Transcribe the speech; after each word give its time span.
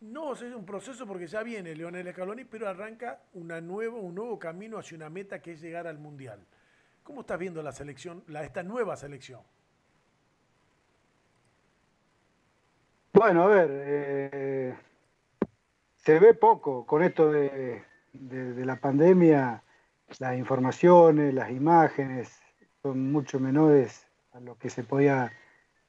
No, 0.00 0.32
es 0.32 0.42
un 0.42 0.64
proceso 0.64 1.06
porque 1.06 1.26
ya 1.26 1.42
viene 1.42 1.74
Leonel 1.74 2.12
Scaloni, 2.12 2.44
pero 2.44 2.68
arranca 2.68 3.20
un 3.34 3.48
nuevo 3.48 4.38
camino 4.38 4.78
hacia 4.78 4.96
una 4.96 5.10
meta 5.10 5.42
que 5.42 5.52
es 5.52 5.60
llegar 5.60 5.86
al 5.86 5.98
Mundial. 5.98 6.38
¿Cómo 7.02 7.22
estás 7.22 7.38
viendo 7.38 7.62
la 7.62 7.72
selección, 7.72 8.22
la, 8.28 8.44
esta 8.44 8.62
nueva 8.62 8.96
selección? 8.96 9.40
Bueno, 13.12 13.42
a 13.42 13.46
ver, 13.48 13.68
eh, 13.72 14.76
se 15.96 16.20
ve 16.20 16.34
poco 16.34 16.86
con 16.86 17.02
esto 17.02 17.32
de, 17.32 17.82
la 18.12 18.76
pandemia, 18.76 19.62
las 20.18 20.38
informaciones, 20.38 21.34
las 21.34 21.50
imágenes 21.50 22.38
son 22.82 23.10
mucho 23.10 23.40
menores 23.40 24.06
a 24.32 24.40
lo 24.40 24.56
que 24.56 24.70
se 24.70 24.84
podía 24.84 25.32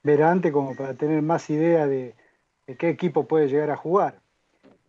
ver 0.01 0.23
antes 0.23 0.51
como 0.51 0.75
para 0.75 0.95
tener 0.95 1.21
más 1.21 1.49
idea 1.49 1.85
de, 1.85 2.15
qué 2.77 2.89
equipo 2.89 3.27
puede 3.27 3.47
llegar 3.47 3.71
a 3.71 3.77
jugar. 3.77 4.19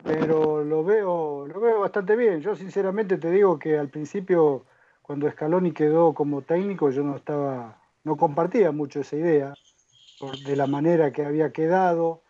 Pero 0.02 0.64
lo 0.64 0.82
veo, 0.84 1.46
lo 1.46 1.60
veo 1.60 1.80
bastante 1.80 2.16
bien. 2.16 2.40
Yo 2.40 2.56
sinceramente 2.56 3.18
te 3.18 3.30
digo 3.30 3.58
que 3.58 3.78
al 3.78 3.88
principio, 3.88 4.64
cuando 5.02 5.30
Scaloni 5.30 5.72
quedó 5.72 6.14
como 6.14 6.42
técnico, 6.42 6.90
yo 6.90 7.02
no 7.02 7.16
estaba, 7.16 7.80
no 8.04 8.16
compartía 8.16 8.72
mucho 8.72 9.00
esa 9.00 9.16
idea 9.16 9.54
de 10.46 10.56
la 10.56 10.66
manera 10.66 11.12
que 11.12 11.24
había 11.24 11.50
quedado 11.50 12.22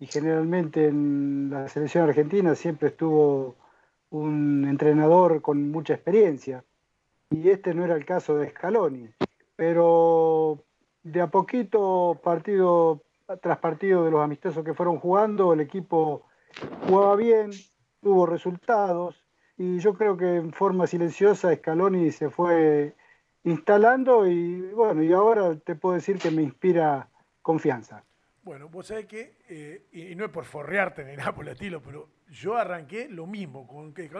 y 0.00 0.06
generalmente 0.06 0.88
en 0.88 1.50
la 1.50 1.68
selección 1.68 2.08
argentina 2.08 2.54
siempre 2.54 2.88
estuvo 2.88 3.54
un 4.10 4.66
entrenador 4.68 5.42
con 5.42 5.70
mucha 5.70 5.94
experiencia 5.94 6.64
y 7.30 7.50
este 7.50 7.74
no 7.74 7.84
era 7.84 7.96
el 7.96 8.04
caso 8.04 8.36
de 8.36 8.50
Scaloni, 8.50 9.10
pero 9.56 10.64
de 11.02 11.20
a 11.20 11.26
poquito, 11.28 12.20
partido 12.22 13.02
tras 13.40 13.58
partido 13.58 14.04
de 14.04 14.10
los 14.10 14.22
amistosos 14.22 14.64
que 14.64 14.74
fueron 14.74 14.98
jugando, 14.98 15.52
el 15.52 15.60
equipo 15.60 16.26
jugaba 16.86 17.16
bien, 17.16 17.50
tuvo 18.00 18.26
resultados 18.26 19.24
y 19.56 19.78
yo 19.78 19.94
creo 19.94 20.16
que 20.16 20.36
en 20.36 20.52
forma 20.52 20.86
silenciosa 20.86 21.54
Scaloni 21.54 22.10
se 22.10 22.28
fue 22.28 22.94
instalando 23.44 24.26
y 24.26 24.60
bueno, 24.72 25.02
y 25.02 25.12
ahora 25.12 25.56
te 25.58 25.74
puedo 25.74 25.94
decir 25.94 26.18
que 26.18 26.30
me 26.30 26.42
inspira 26.42 27.08
confianza. 27.42 28.04
Bueno, 28.42 28.68
vos 28.68 28.88
sabés 28.88 29.06
que, 29.06 29.38
eh, 29.48 29.86
y 29.92 30.14
no 30.14 30.26
es 30.26 30.30
por 30.30 30.44
forrearte 30.44 31.04
ni 31.04 31.16
nada 31.16 31.34
por 31.34 31.46
el 31.46 31.52
estilo, 31.52 31.80
pero 31.80 32.10
yo 32.28 32.56
arranqué 32.56 33.08
lo 33.08 33.26
mismo 33.26 33.66
con 33.66 33.94
que 33.94 34.10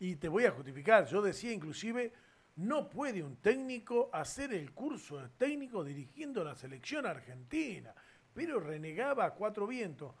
y 0.00 0.16
te 0.16 0.28
voy 0.28 0.46
a 0.46 0.52
justificar. 0.52 1.04
Yo 1.04 1.20
decía 1.20 1.52
inclusive, 1.52 2.12
no 2.56 2.88
puede 2.88 3.22
un 3.22 3.36
técnico 3.36 4.08
hacer 4.12 4.54
el 4.54 4.72
curso 4.72 5.18
de 5.18 5.28
técnico 5.28 5.84
dirigiendo 5.84 6.42
la 6.44 6.54
selección 6.54 7.04
argentina, 7.04 7.94
pero 8.38 8.60
renegaba 8.60 9.24
a 9.24 9.34
cuatro 9.34 9.66
vientos. 9.66 10.14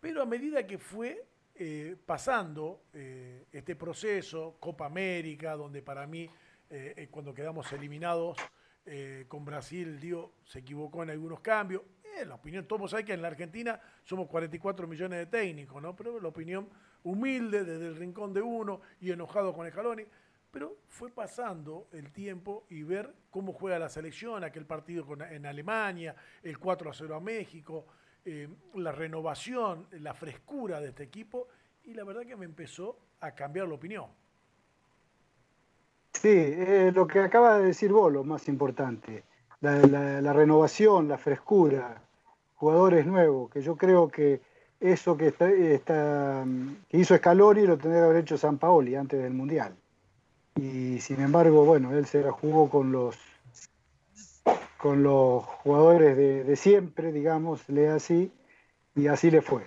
Pero 0.00 0.20
a 0.20 0.26
medida 0.26 0.66
que 0.66 0.76
fue 0.76 1.24
eh, 1.54 1.94
pasando 2.04 2.86
eh, 2.92 3.44
este 3.52 3.76
proceso, 3.76 4.56
Copa 4.58 4.86
América, 4.86 5.54
donde 5.54 5.80
para 5.80 6.04
mí, 6.04 6.28
cuando 7.12 7.32
quedamos 7.32 7.72
eliminados 7.72 8.36
con 9.28 9.44
Brasil, 9.44 10.00
dio, 10.00 10.32
se 10.44 10.58
equivocó 10.58 11.04
en 11.04 11.10
algunos 11.10 11.38
cambios, 11.38 11.82
la 12.26 12.34
opinión, 12.34 12.66
todos 12.66 12.90
saben 12.90 13.06
que 13.06 13.12
en 13.12 13.22
la 13.22 13.28
Argentina 13.28 13.80
somos 14.02 14.26
44 14.26 14.88
millones 14.88 15.20
de 15.20 15.26
técnicos, 15.26 15.80
¿no? 15.80 15.94
Pero 15.94 16.18
la 16.18 16.28
opinión 16.28 16.68
humilde 17.04 17.62
desde 17.62 17.86
el 17.86 17.94
rincón 17.94 18.32
de 18.32 18.42
uno 18.42 18.80
y 19.00 19.12
enojado 19.12 19.54
con 19.54 19.64
el. 19.64 20.08
Pero 20.54 20.76
fue 20.86 21.10
pasando 21.10 21.88
el 21.90 22.12
tiempo 22.12 22.64
y 22.70 22.84
ver 22.84 23.12
cómo 23.28 23.52
juega 23.52 23.76
la 23.76 23.88
selección, 23.88 24.44
aquel 24.44 24.64
partido 24.64 25.04
en 25.28 25.46
Alemania, 25.46 26.14
el 26.44 26.60
4 26.60 26.90
a 26.90 26.94
0 26.94 27.16
a 27.16 27.20
México, 27.20 27.86
eh, 28.24 28.48
la 28.74 28.92
renovación, 28.92 29.88
la 29.98 30.14
frescura 30.14 30.80
de 30.80 30.90
este 30.90 31.02
equipo, 31.02 31.48
y 31.82 31.94
la 31.94 32.04
verdad 32.04 32.22
que 32.22 32.36
me 32.36 32.44
empezó 32.44 32.96
a 33.20 33.32
cambiar 33.32 33.66
la 33.66 33.74
opinión. 33.74 34.06
Sí, 36.12 36.28
eh, 36.30 36.92
lo 36.94 37.08
que 37.08 37.18
acaba 37.18 37.58
de 37.58 37.66
decir 37.66 37.90
vos, 37.90 38.12
lo 38.12 38.22
más 38.22 38.46
importante, 38.46 39.24
la 39.60 40.32
renovación, 40.32 41.08
la 41.08 41.18
frescura, 41.18 42.00
jugadores 42.54 43.06
nuevos, 43.06 43.50
que 43.50 43.60
yo 43.60 43.76
creo 43.76 44.08
que 44.08 44.40
eso 44.78 45.16
que, 45.16 45.28
está, 45.28 46.44
que 46.88 46.96
hizo 46.96 47.16
Scaloni 47.16 47.66
lo 47.66 47.76
tendría 47.76 48.02
que 48.02 48.06
haber 48.06 48.22
hecho 48.22 48.38
San 48.38 48.58
Paoli 48.58 48.94
antes 48.94 49.20
del 49.20 49.34
Mundial. 49.34 49.74
Y 50.56 51.00
sin 51.00 51.20
embargo, 51.20 51.64
bueno, 51.64 51.92
él 51.92 52.06
se 52.06 52.22
la 52.22 52.32
jugó 52.32 52.68
con 52.70 52.92
los 52.92 53.16
con 54.84 55.02
los 55.02 55.42
jugadores 55.42 56.14
de, 56.14 56.56
siempre, 56.56 57.10
digamos, 57.10 57.66
le 57.70 57.88
así, 57.88 58.30
y 58.94 59.06
así 59.06 59.30
le 59.30 59.40
fue. 59.40 59.66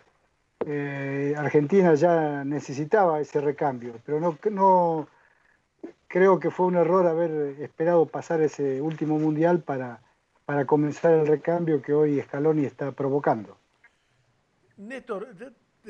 Eh, 0.64 1.34
Argentina 1.36 1.96
ya 1.96 2.44
necesitaba 2.44 3.20
ese 3.20 3.42
recambio, 3.42 3.96
pero 4.06 4.20
no, 4.20 4.38
no 4.52 5.08
creo 6.08 6.40
que 6.40 6.52
fue 6.52 6.68
un 6.68 6.76
error 6.76 7.08
haber 7.08 7.60
esperado 7.62 8.06
pasar 8.06 8.42
ese 8.42 8.80
último 8.80 9.18
mundial 9.18 9.62
para, 9.62 10.02
para 10.46 10.66
comenzar 10.66 11.14
el 11.14 11.26
recambio 11.26 11.82
que 11.82 11.96
hoy 11.96 12.22
Scaloni 12.22 12.66
está 12.66 12.92
provocando. 12.92 13.58
Néstor, 14.78 15.28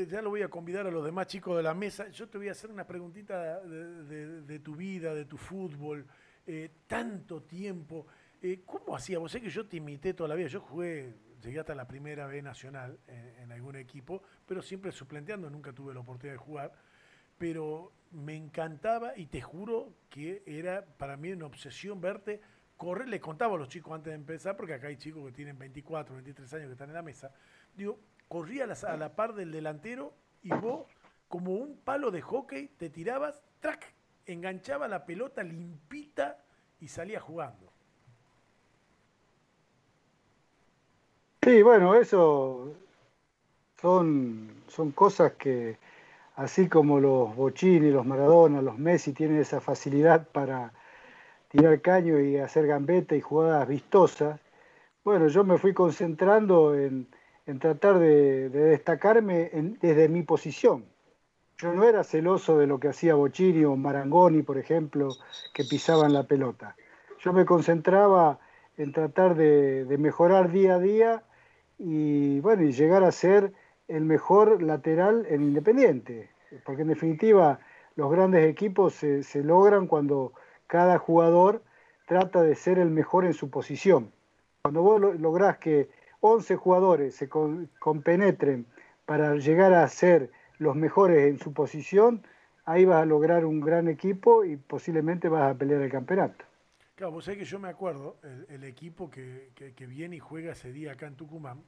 ya 0.05 0.21
lo 0.21 0.29
voy 0.29 0.41
a 0.41 0.49
convidar 0.49 0.85
a 0.85 0.91
los 0.91 1.03
demás 1.03 1.27
chicos 1.27 1.57
de 1.57 1.63
la 1.63 1.73
mesa. 1.73 2.09
Yo 2.09 2.27
te 2.27 2.37
voy 2.37 2.49
a 2.49 2.51
hacer 2.51 2.69
una 2.69 2.85
preguntita 2.85 3.59
de, 3.61 4.59
tu 4.59 4.75
vida, 4.75 5.13
de 5.13 5.25
tu 5.25 5.37
fútbol. 5.37 6.05
Eh, 6.45 6.69
tanto 6.87 7.41
tiempo. 7.43 8.05
Eh, 8.41 8.61
¿Cómo 8.65 8.95
hacía? 8.95 9.19
Vos 9.19 9.31
sé 9.31 9.41
que 9.41 9.49
yo 9.49 9.65
te 9.67 9.77
imité 9.77 10.13
toda 10.13 10.29
la 10.29 10.35
vida. 10.35 10.47
Yo 10.47 10.61
jugué, 10.61 11.15
llegué 11.41 11.59
hasta 11.59 11.75
la 11.75 11.87
primera 11.87 12.27
B 12.27 12.41
nacional 12.41 12.99
en, 13.07 13.43
en 13.43 13.51
algún 13.51 13.75
equipo, 13.75 14.21
pero 14.45 14.61
siempre 14.61 14.91
suplenteando, 14.91 15.49
nunca 15.49 15.73
tuve 15.73 15.93
la 15.93 16.01
oportunidad 16.01 16.35
de 16.35 16.45
jugar. 16.45 16.73
Pero 17.37 17.91
me 18.11 18.35
encantaba 18.35 19.17
y 19.17 19.25
te 19.25 19.41
juro 19.41 19.93
que 20.09 20.43
era 20.45 20.85
para 20.85 21.17
mí 21.17 21.31
una 21.31 21.45
obsesión 21.47 21.99
verte 21.99 22.41
correr, 22.77 23.09
les 23.09 23.19
contaba 23.19 23.55
a 23.55 23.57
los 23.57 23.67
chicos 23.67 23.93
antes 23.93 24.11
de 24.11 24.15
empezar, 24.15 24.55
porque 24.55 24.75
acá 24.75 24.87
hay 24.87 24.97
chicos 24.97 25.25
que 25.25 25.31
tienen 25.31 25.57
24, 25.57 26.15
23 26.15 26.53
años 26.53 26.67
que 26.67 26.73
están 26.73 26.89
en 26.89 26.95
la 26.95 27.01
mesa, 27.01 27.31
digo, 27.75 27.99
corría 28.27 28.65
a 28.65 28.97
la, 28.97 29.15
par 29.15 29.33
del 29.33 29.51
delantero 29.51 30.13
y 30.43 30.49
vos, 30.49 30.87
como 31.27 31.53
un 31.53 31.77
palo 31.77 32.11
de 32.11 32.21
hockey, 32.21 32.67
te 32.77 32.89
tirabas, 32.89 33.41
enganchaba 34.25 34.87
la 34.87 35.05
pelota 35.05 35.43
limpita 35.43 36.37
y 36.79 36.87
salía 36.87 37.19
jugando. 37.19 37.71
Sí, 41.41 41.61
bueno, 41.61 41.95
eso 41.95 42.73
son, 43.79 44.63
son 44.67 44.91
cosas 44.91 45.33
que, 45.33 45.77
así 46.35 46.67
como 46.67 46.99
los 46.99 47.35
Bochini, 47.35 47.89
los 47.89 48.05
Maradona, 48.05 48.61
los 48.61 48.77
Messi 48.77 49.13
tienen 49.13 49.39
esa 49.39 49.61
facilidad 49.61 50.27
para 50.27 50.73
tirar 51.49 51.79
caño 51.81 52.19
y 52.19 52.37
hacer 52.37 52.67
gambeta 52.67 53.15
y 53.15 53.21
jugadas 53.21 53.67
vistosas, 53.67 54.39
bueno, 55.05 55.29
yo 55.29 55.45
me 55.45 55.57
fui 55.57 55.73
concentrando 55.73 56.75
en, 56.75 57.07
tratar 57.59 57.97
de, 57.99 58.49
destacarme 58.49 59.49
desde 59.81 60.09
mi 60.09 60.23
posición. 60.23 60.85
Yo 61.57 61.73
no 61.73 61.85
era 61.85 62.03
celoso 62.03 62.57
de 62.57 62.67
lo 62.67 62.79
que 62.79 62.89
hacía 62.89 63.15
Bocini 63.15 63.63
o 63.63 63.75
Marangoni, 63.75 64.43
por 64.43 64.57
ejemplo, 64.57 65.09
que 65.53 65.63
pisaban 65.63 66.13
la 66.13 66.23
pelota. 66.23 66.75
Yo 67.19 67.33
me 67.33 67.45
concentraba 67.45 68.39
en 68.77 68.91
tratar 68.91 69.35
de, 69.35 69.95
mejorar 69.97 70.51
día 70.51 70.75
a 70.75 70.79
día 70.79 71.23
y 71.79 72.41
bueno, 72.41 72.63
y 72.63 72.73
llegar 72.73 73.03
a 73.03 73.11
ser 73.11 73.53
el 73.87 74.03
mejor 74.03 74.61
lateral 74.61 75.25
en 75.29 75.41
Independiente. 75.41 76.29
Porque 76.63 76.83
en 76.83 76.89
definitiva 76.89 77.59
los 77.95 78.11
grandes 78.11 78.45
equipos 78.45 78.93
se, 78.93 79.23
se 79.23 79.43
logran 79.43 79.87
cuando 79.87 80.33
cada 80.67 80.99
jugador 80.99 81.63
trata 82.07 82.43
de 82.43 82.55
ser 82.55 82.77
el 82.77 82.89
mejor 82.89 83.25
en 83.25 83.33
su 83.33 83.49
posición. 83.49 84.11
Cuando 84.61 84.81
vos 84.81 84.99
lográs 84.99 85.57
que 85.57 85.89
11 86.21 86.55
jugadores 86.55 87.15
se 87.15 87.29
compenetren 87.29 88.65
para 89.05 89.35
llegar 89.35 89.73
a 89.73 89.87
ser 89.87 90.31
los 90.57 90.75
mejores 90.75 91.27
en 91.27 91.39
su 91.39 91.53
posición, 91.53 92.23
ahí 92.65 92.85
vas 92.85 93.01
a 93.01 93.05
lograr 93.05 93.45
un 93.45 93.61
gran 93.61 93.87
equipo 93.87 94.43
y 94.43 94.57
posiblemente 94.57 95.29
vas 95.29 95.51
a 95.51 95.57
pelear 95.57 95.81
el 95.81 95.91
campeonato. 95.91 96.45
Claro, 96.95 97.11
vos 97.11 97.25
sabés 97.25 97.39
que 97.39 97.45
yo 97.45 97.59
me 97.59 97.69
acuerdo, 97.69 98.17
el, 98.49 98.63
equipo 98.63 99.09
que, 99.09 99.51
viene 99.87 100.15
y 100.15 100.19
juega 100.19 100.53
ese 100.53 100.71
día 100.71 100.93
acá 100.93 101.05
en 101.05 101.15
Tucumán, 101.15 101.63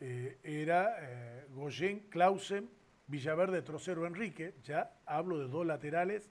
eh, 0.00 0.38
era 0.42 0.96
eh, 1.00 1.46
Goyen, 1.54 2.00
Clausen, 2.10 2.68
Villaverde, 3.06 3.62
Trocero, 3.62 4.06
Enrique, 4.06 4.54
ya 4.64 4.92
hablo 5.06 5.38
de 5.38 5.46
dos 5.46 5.64
laterales 5.64 6.28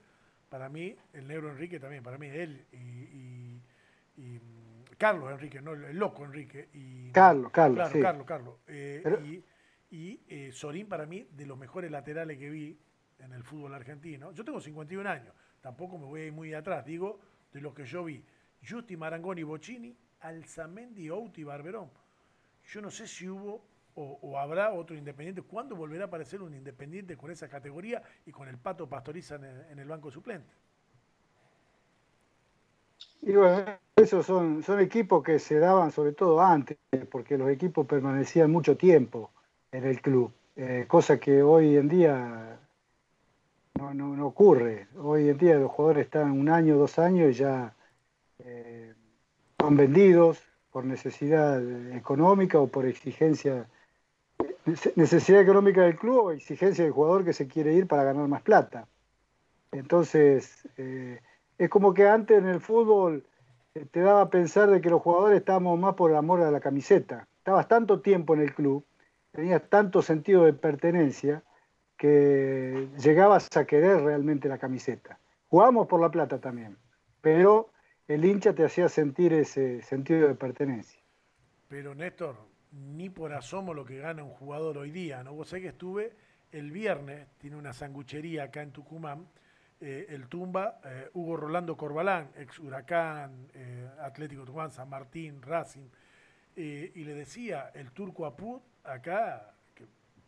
para 0.50 0.68
mí, 0.68 0.96
el 1.12 1.26
negro 1.26 1.50
Enrique 1.50 1.80
también, 1.80 2.02
para 2.02 2.18
mí 2.18 2.28
él 2.28 2.66
y, 2.72 3.35
Carlos 4.96 5.30
Enrique, 5.30 5.60
no 5.60 5.72
el 5.72 5.96
loco 5.96 6.24
Enrique. 6.24 6.68
Y, 6.72 7.10
Carlos, 7.12 7.50
Carlos. 7.52 7.90
Claro, 7.90 8.02
Carlos, 8.02 8.26
Carlos. 8.26 8.54
Eh, 8.66 9.42
y, 9.90 10.20
eh, 10.28 10.50
Sorín, 10.52 10.88
para 10.88 11.06
mí, 11.06 11.28
de 11.30 11.46
los 11.46 11.58
mejores 11.58 11.90
laterales 11.90 12.38
que 12.38 12.50
vi 12.50 12.78
en 13.18 13.32
el 13.32 13.42
fútbol 13.42 13.74
argentino. 13.74 14.32
Yo 14.32 14.44
tengo 14.44 14.60
51 14.60 15.08
años, 15.08 15.34
tampoco 15.60 15.98
me 15.98 16.06
voy 16.06 16.22
a 16.22 16.24
ir 16.26 16.32
muy 16.32 16.54
atrás, 16.54 16.84
digo, 16.84 17.20
de 17.52 17.60
lo 17.60 17.72
que 17.74 17.84
yo 17.84 18.04
vi. 18.04 18.24
Justi, 18.66 18.96
Marangoni, 18.96 19.42
Bocini, 19.42 19.96
Alzamendi, 20.20 21.08
Outi, 21.08 21.44
Barberón. 21.44 21.90
Yo 22.64 22.80
no 22.80 22.90
sé 22.90 23.06
si 23.06 23.28
hubo 23.28 23.64
o, 23.96 24.38
habrá 24.38 24.72
otro 24.72 24.94
Independiente? 24.94 25.42
¿Cuándo 25.42 25.74
volverá 25.74 26.04
a 26.04 26.06
aparecer 26.06 26.42
un 26.42 26.54
Independiente 26.54 27.16
con 27.16 27.30
esa 27.30 27.48
categoría 27.48 28.02
y 28.26 28.30
con 28.30 28.46
el 28.48 28.58
Pato 28.58 28.88
Pastoriza 28.88 29.36
en 29.36 29.78
el, 29.78 29.88
banco 29.88 30.10
suplente? 30.10 30.52
Y 33.22 33.32
bueno, 33.32 33.64
esos 33.96 34.26
son, 34.26 34.62
son 34.62 34.80
equipos 34.80 35.22
que 35.22 35.38
se 35.38 35.58
daban 35.58 35.90
sobre 35.90 36.12
todo 36.12 36.40
antes, 36.40 36.76
porque 37.10 37.38
los 37.38 37.50
equipos 37.50 37.86
permanecían 37.86 38.50
mucho 38.50 38.76
tiempo 38.76 39.30
en 39.72 39.84
el 39.84 40.00
club, 40.00 40.32
eh, 40.54 40.84
cosa 40.88 41.18
que 41.18 41.42
hoy 41.42 41.76
en 41.76 41.88
día 41.88 42.58
no, 43.78 43.94
no, 43.94 44.26
ocurre. 44.26 44.88
Hoy 44.96 45.28
en 45.28 45.38
día 45.38 45.56
los 45.56 45.70
jugadores 45.70 46.06
están 46.06 46.30
un 46.32 46.48
año, 46.48 46.76
dos 46.76 46.98
años 46.98 47.30
y 47.30 47.34
ya 47.34 47.74
eh, 48.38 48.94
son 49.60 49.76
vendidos 49.76 50.42
por 50.70 50.84
necesidad 50.84 51.62
económica 51.94 52.58
o 52.58 52.68
por 52.68 52.86
exigencia, 52.86 53.68
necesidad 54.94 55.40
económica 55.40 55.82
del 55.82 55.96
club 55.96 56.26
o 56.26 56.30
exigencia 56.32 56.84
del 56.84 56.92
jugador 56.92 57.24
que 57.24 57.32
se 57.32 57.48
quiere 57.48 57.74
ir 57.74 57.86
para 57.86 58.04
ganar 58.04 58.28
más 58.28 58.42
plata. 58.42 58.86
Entonces, 59.72 60.68
eh, 60.76 61.20
es 61.58 61.68
como 61.68 61.94
que 61.94 62.08
antes 62.08 62.38
en 62.38 62.48
el 62.48 62.60
fútbol 62.60 63.26
eh, 63.74 63.86
te 63.90 64.00
daba 64.00 64.22
a 64.22 64.30
pensar 64.30 64.70
de 64.70 64.80
que 64.80 64.90
los 64.90 65.02
jugadores 65.02 65.38
estábamos 65.38 65.78
más 65.78 65.94
por 65.94 66.10
el 66.10 66.16
amor 66.16 66.42
a 66.42 66.50
la 66.50 66.60
camiseta. 66.60 67.28
Estabas 67.38 67.68
tanto 67.68 68.00
tiempo 68.00 68.34
en 68.34 68.40
el 68.40 68.54
club, 68.54 68.84
tenías 69.32 69.68
tanto 69.68 70.02
sentido 70.02 70.44
de 70.44 70.52
pertenencia, 70.52 71.42
que 71.96 72.88
llegabas 72.98 73.48
a 73.56 73.64
querer 73.64 74.02
realmente 74.02 74.48
la 74.48 74.58
camiseta. 74.58 75.18
Jugamos 75.48 75.86
por 75.86 76.00
la 76.00 76.10
plata 76.10 76.40
también, 76.40 76.76
pero 77.20 77.70
el 78.08 78.24
hincha 78.24 78.54
te 78.54 78.64
hacía 78.64 78.88
sentir 78.88 79.32
ese 79.32 79.82
sentido 79.82 80.28
de 80.28 80.34
pertenencia. 80.34 81.00
Pero 81.68 81.94
Néstor, 81.94 82.36
ni 82.72 83.08
por 83.08 83.32
asomo 83.32 83.74
lo 83.74 83.84
que 83.84 83.98
gana 83.98 84.22
un 84.22 84.30
jugador 84.30 84.78
hoy 84.78 84.90
día, 84.90 85.24
¿no? 85.24 85.32
Vos 85.32 85.48
sabés 85.48 85.62
que 85.62 85.68
estuve 85.70 86.12
el 86.52 86.70
viernes, 86.70 87.26
tiene 87.38 87.56
una 87.56 87.72
sanguchería 87.72 88.44
acá 88.44 88.62
en 88.62 88.72
Tucumán, 88.72 89.26
eh, 89.78 90.06
el 90.08 90.28
Tumba, 90.28 90.80
eh, 90.84 91.10
Hugo 91.12 91.36
Rolando 91.36 91.76
Corbalán, 91.76 92.30
ex 92.36 92.58
Huracán, 92.58 93.48
eh, 93.52 93.86
Atlético 94.00 94.44
Tucumán, 94.44 94.70
San 94.70 94.88
Martín, 94.88 95.42
Racing, 95.42 95.88
y 96.58 97.04
le 97.04 97.12
decía, 97.12 97.70
el 97.74 97.92
turco 97.92 98.24
Apud 98.24 98.62
acá 98.82 99.52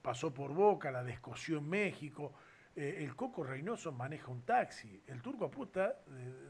pasó 0.02 0.34
por 0.34 0.52
Boca, 0.52 0.90
la 0.90 1.02
descoció 1.02 1.56
en 1.56 1.66
México. 1.66 2.34
El 2.76 3.16
Coco 3.16 3.42
Reynoso 3.44 3.92
maneja 3.92 4.30
un 4.30 4.42
taxi. 4.42 5.02
El 5.06 5.22
Turco 5.22 5.46
Apusta, 5.46 5.96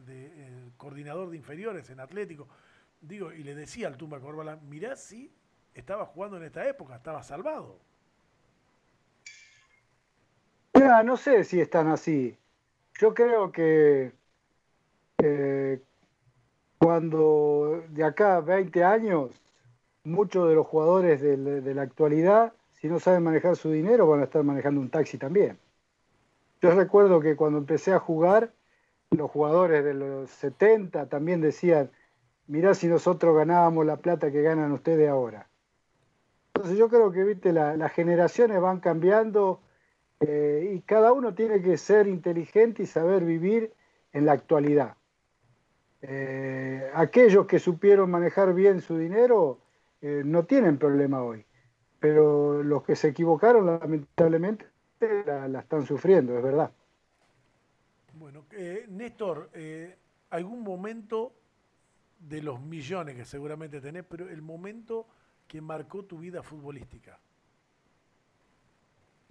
de, 0.05 0.73
coordinador 0.77 1.31
de 1.31 1.37
inferiores 1.37 1.91
en 1.91 2.01
Atlético, 2.01 2.49
digo, 3.01 3.33
y 3.33 3.45
le 3.45 3.55
decía 3.55 3.87
al 3.87 3.97
Tumba 3.97 4.19
Corbalán, 4.19 4.69
mirá 4.69 4.97
si 4.97 5.33
estaba 5.73 6.07
jugando 6.07 6.39
en 6.39 6.43
esta 6.43 6.69
época, 6.69 6.97
estaba 6.97 7.23
salvado. 7.23 7.79
no 11.05 11.17
sé 11.17 11.45
si 11.45 11.61
están 11.61 11.87
así. 11.87 12.37
Yo 12.99 13.15
creo 13.15 13.51
que 13.51 14.13
eh, 15.19 15.81
cuando 16.79 17.83
de 17.89 18.05
acá 18.05 18.37
a 18.37 18.41
20 18.41 18.85
años, 18.85 19.41
muchos 20.05 20.49
de 20.49 20.55
los 20.55 20.67
jugadores 20.67 21.21
de 21.23 21.75
la 21.75 21.83
actualidad 21.83 22.53
si 22.81 22.89
no 22.89 23.01
saben 23.01 23.25
manejar 23.25 23.57
su 23.57 23.71
dinero, 23.71 24.07
van 24.07 24.21
a 24.21 24.25
estar 24.25 24.43
manejando 24.45 24.81
un 24.81 24.91
taxi 24.91 25.19
también. 25.19 25.59
Yo 26.61 26.71
recuerdo 26.75 27.21
que 27.21 27.35
cuando 27.35 27.59
empecé 27.59 27.93
a 27.93 27.99
jugar, 27.99 28.53
los 29.11 29.31
jugadores 29.31 29.85
de 29.85 29.95
los 29.95 30.31
70 30.31 31.09
también 31.09 31.41
decían, 31.41 31.91
mirá 32.47 32.75
si 32.75 32.87
nosotros 32.87 33.35
ganábamos 33.35 33.85
la 33.85 33.97
plata 33.97 34.31
que 34.31 34.43
ganan 34.43 34.71
ustedes 34.73 35.09
ahora. 35.09 35.49
Entonces 36.55 36.79
yo 36.79 36.89
creo 36.89 37.11
que, 37.11 37.25
viste, 37.25 37.53
las 37.53 37.93
generaciones 37.93 38.61
van 38.61 38.81
cambiando 38.81 39.61
eh, 40.21 40.73
y 40.75 40.81
cada 40.81 41.13
uno 41.13 41.35
tiene 41.35 41.63
que 41.63 41.77
ser 41.77 42.07
inteligente 42.09 42.83
y 42.83 42.87
saber 42.87 43.25
vivir 43.25 43.73
en 44.13 44.27
la 44.27 44.33
actualidad. 44.33 44.97
Eh, 46.03 46.91
aquellos 46.95 47.47
que 47.47 47.59
supieron 47.59 48.11
manejar 48.11 48.55
bien 48.55 48.81
su 48.81 48.97
dinero 48.97 49.59
eh, 50.01 50.23
no 50.25 50.45
tienen 50.45 50.79
problema 50.79 51.23
hoy 51.23 51.45
pero 52.01 52.63
los 52.63 52.85
que 52.85 52.95
se 52.95 53.09
equivocaron 53.09 53.67
lamentablemente 53.67 54.67
la, 55.27 55.59
están 55.59 55.85
sufriendo, 55.85 56.37
es 56.37 56.45
verdad. 56.45 56.71
Bueno, 58.15 58.45
Néstor, 58.89 59.51
algún 60.31 60.63
momento 60.63 61.33
de 62.21 62.41
los 62.41 62.61
millones 62.61 63.17
que 63.17 63.25
seguramente 63.25 63.81
tenés, 63.81 64.05
pero 64.05 64.29
el 64.29 64.43
momento 64.43 65.09
que 65.49 65.61
marcó 65.61 66.05
tu 66.05 66.19
vida 66.19 66.43
futbolística. 66.43 67.19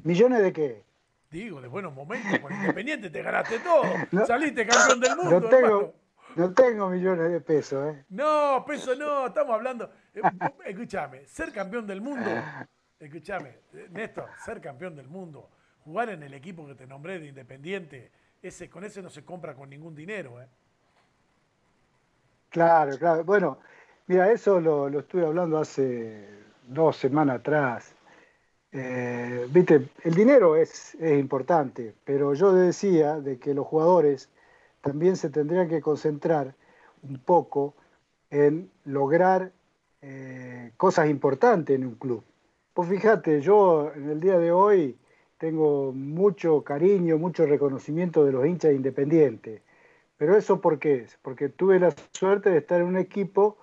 ¿Millones 0.04 0.42
de 0.42 0.54
qué? 0.54 0.84
Digo, 1.30 1.62
de 1.62 1.68
buenos 1.68 1.94
momentos, 1.94 2.40
con 2.40 2.54
Independiente 2.54 3.10
te 3.10 3.22
ganaste 3.22 3.60
todo, 3.60 3.84
saliste 4.28 4.66
campeón 4.66 5.00
del 5.00 5.16
mundo. 5.18 5.40
No 5.42 5.50
tengo, 5.50 5.94
no 6.36 6.54
tengo 6.54 6.90
millones 6.90 7.32
de 7.32 7.42
pesos, 7.42 7.94
¿eh? 7.94 8.06
No, 8.10 8.64
pesos 8.66 8.98
no, 8.98 9.28
estamos 9.28 9.54
hablando. 9.54 9.92
Eh, 10.14 10.22
escúchame, 10.66 11.26
ser 11.26 11.52
campeón 11.52 11.86
del 11.86 12.00
mundo. 12.02 12.30
Escúchame, 13.00 13.60
Néstor, 13.90 14.30
ser 14.44 14.62
campeón 14.62 14.96
del 14.96 15.08
mundo, 15.08 15.50
jugar 15.84 16.10
en 16.10 16.24
el 16.24 16.34
equipo 16.34 16.66
que 16.66 16.76
te 16.76 16.88
nombré 16.88 17.20
de 17.20 17.28
Independiente, 17.28 18.12
ese, 18.42 18.70
con 18.70 18.84
ese 18.84 19.02
no 19.02 19.10
se 19.10 19.26
compra 19.26 19.54
con 19.54 19.70
ningún 19.70 19.94
dinero, 19.94 20.42
¿eh? 20.42 20.48
Claro, 22.50 22.98
claro. 22.98 23.24
Bueno, 23.24 23.60
mira, 24.08 24.32
eso 24.32 24.60
lo, 24.60 24.88
estuve 25.00 25.26
hablando 25.26 25.60
hace 25.60 26.28
dos 26.68 26.98
semanas 26.98 27.40
atrás. 27.40 27.94
Eh, 28.72 29.48
viste, 29.50 29.90
el 30.04 30.14
dinero 30.14 30.56
es, 30.56 30.96
es 30.96 31.20
importante, 31.20 31.94
pero 32.04 32.34
yo 32.34 32.54
decía 32.54 33.20
de 33.20 33.40
que 33.40 33.54
los 33.54 33.66
jugadores 33.66 34.30
también 34.82 35.16
se 35.16 35.30
tendría 35.30 35.68
que 35.68 35.82
concentrar 35.82 36.54
un 37.04 37.18
poco 37.20 37.74
en 38.30 38.70
lograr 38.86 39.52
eh, 40.02 40.72
cosas 40.78 41.10
importantes 41.10 41.76
en 41.76 41.86
un 41.86 41.96
club. 41.96 42.24
Pues 42.74 42.90
fíjate, 42.90 43.42
yo 43.42 43.92
en 43.96 44.10
el 44.10 44.20
día 44.20 44.38
de 44.38 44.52
hoy 44.52 44.98
tengo 45.38 45.92
mucho 45.94 46.64
cariño, 46.64 47.18
mucho 47.18 47.46
reconocimiento 47.46 48.26
de 48.26 48.32
los 48.32 48.46
hinchas 48.46 48.74
independientes. 48.74 49.62
Pero 50.18 50.36
eso 50.36 50.62
¿por 50.62 50.80
qué 50.80 50.96
es? 51.02 51.18
Porque 51.22 51.50
tuve 51.50 51.80
la 51.80 51.94
suerte 52.12 52.50
de 52.50 52.58
estar 52.58 52.82
en 52.82 52.88
un 52.88 52.98
equipo 52.98 53.58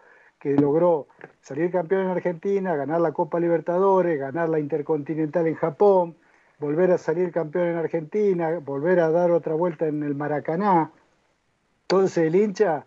que 0.44 0.54
logró 0.56 1.06
salir 1.40 1.70
campeón 1.70 2.02
en 2.02 2.10
Argentina, 2.10 2.76
ganar 2.76 3.00
la 3.00 3.12
Copa 3.12 3.40
Libertadores, 3.40 4.20
ganar 4.20 4.50
la 4.50 4.58
Intercontinental 4.58 5.46
en 5.46 5.54
Japón, 5.54 6.16
volver 6.58 6.90
a 6.90 6.98
salir 6.98 7.32
campeón 7.32 7.68
en 7.68 7.76
Argentina, 7.76 8.58
volver 8.58 9.00
a 9.00 9.10
dar 9.10 9.30
otra 9.30 9.54
vuelta 9.54 9.86
en 9.86 10.02
el 10.02 10.14
Maracaná. 10.14 10.92
Entonces 11.84 12.26
el 12.26 12.36
hincha 12.36 12.84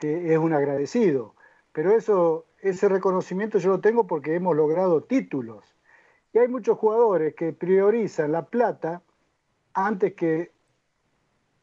es 0.00 0.38
un 0.38 0.52
agradecido, 0.52 1.34
pero 1.72 1.90
eso, 1.90 2.46
ese 2.60 2.88
reconocimiento 2.88 3.58
yo 3.58 3.70
lo 3.70 3.80
tengo 3.80 4.06
porque 4.06 4.36
hemos 4.36 4.54
logrado 4.54 5.02
títulos. 5.02 5.74
Y 6.32 6.38
hay 6.38 6.46
muchos 6.46 6.78
jugadores 6.78 7.34
que 7.34 7.52
priorizan 7.52 8.30
la 8.30 8.44
plata 8.44 9.02
antes 9.74 10.14
que 10.14 10.52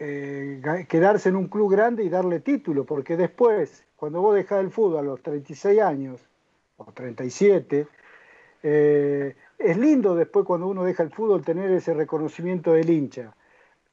eh, 0.02 0.62
quedarse 0.88 1.30
en 1.30 1.36
un 1.36 1.48
club 1.48 1.72
grande 1.72 2.04
y 2.04 2.10
darle 2.10 2.40
título, 2.40 2.86
porque 2.86 3.18
después, 3.18 3.86
cuando 3.96 4.22
vos 4.22 4.34
dejás 4.34 4.62
el 4.62 4.72
fútbol 4.72 5.00
a 5.00 5.02
los 5.02 5.22
36 5.22 5.82
años 5.82 6.26
o 6.78 6.86
37, 6.92 7.88
eh, 8.64 9.36
es 9.58 9.78
lindo 9.78 10.16
después 10.16 10.46
cuando 10.46 10.68
uno 10.68 10.84
deja 10.84 11.04
el 11.04 11.12
fútbol 11.12 11.44
tener 11.44 11.70
ese 11.72 11.94
reconocimiento 11.94 12.74
del 12.74 12.90
hincha. 12.90 13.36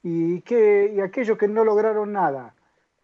Y, 0.02 0.42
que, 0.42 0.92
y 0.94 1.00
aquellos 1.00 1.36
que 1.36 1.48
no 1.48 1.64
lograron 1.64 2.12
nada, 2.12 2.54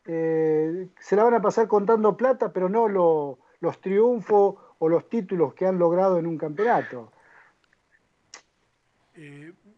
eh, 0.07 0.89
se 1.01 1.17
la 1.17 1.25
van 1.25 1.35
a 1.35 1.43
pasar 1.43 1.67
contando 1.67 2.17
plata, 2.17 2.53
pero 2.53 2.69
no 2.69 2.89
los 2.89 3.81
triunfos 3.81 4.55
o 4.79 4.89
los 4.89 5.09
títulos 5.09 5.55
que 5.55 5.67
han 5.67 5.79
logrado 5.79 6.19
en 6.19 6.27
un 6.27 6.39
campeonato. 6.39 7.11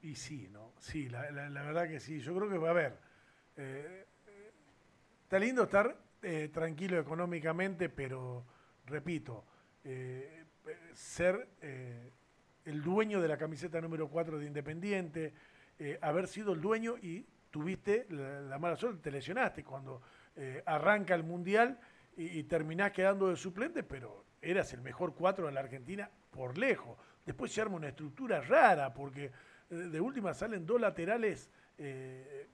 Y 0.04 0.14
sí, 0.16 0.48
¿no? 0.52 0.72
Sí, 0.78 1.08
la, 1.08 1.22
verdad 1.30 1.88
que 1.88 1.98
sí. 1.98 2.20
Yo 2.20 2.36
creo 2.36 2.50
que 2.50 2.58
va 2.58 2.68
a 2.68 2.72
haber. 2.72 2.98
Eh, 3.56 4.06
está 5.22 5.38
lindo 5.38 5.64
estar 5.64 5.96
tranquilo 6.52 6.98
económicamente, 6.98 7.90
pero 7.90 8.46
repito, 8.86 9.44
ser 10.94 11.48
el 12.64 12.82
dueño 12.82 13.20
de 13.20 13.28
la 13.28 13.36
camiseta 13.36 13.78
número 13.78 14.08
4 14.08 14.38
de 14.38 14.46
Independiente, 14.46 15.34
haber 16.00 16.26
sido 16.26 16.54
el 16.54 16.62
dueño 16.62 16.96
y 16.96 17.26
tuviste 17.54 18.08
la, 18.10 18.58
mala 18.58 18.74
suerte, 18.74 18.98
te 19.00 19.10
lesionaste 19.12 19.62
cuando 19.62 20.02
eh, 20.34 20.60
arranca 20.66 21.14
el 21.14 21.22
Mundial 21.22 21.78
y, 22.16 22.42
terminás 22.42 22.90
quedando 22.90 23.28
de 23.28 23.36
suplente, 23.36 23.84
pero 23.84 24.24
eras 24.42 24.72
el 24.72 24.80
mejor 24.80 25.14
cuatro 25.14 25.46
de 25.46 25.52
la 25.52 25.60
Argentina 25.60 26.10
por 26.32 26.58
lejos. 26.58 26.98
Después 27.24 27.52
se 27.52 27.60
arma 27.60 27.76
una 27.76 27.90
estructura 27.90 28.40
rara, 28.40 28.92
porque 28.92 29.30
eh, 29.70 29.74
de 29.74 30.00
última 30.00 30.34
salen 30.34 30.66
dos 30.66 30.80
laterales 30.80 31.48
eh, 31.78 32.48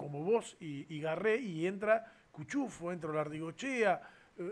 como 0.00 0.24
vos 0.24 0.56
y, 0.60 0.98
Garré, 0.98 1.36
y 1.36 1.66
entra 1.66 2.10
Cuchufo, 2.32 2.90
entra 2.90 3.12
Lardigochea, 3.12 4.00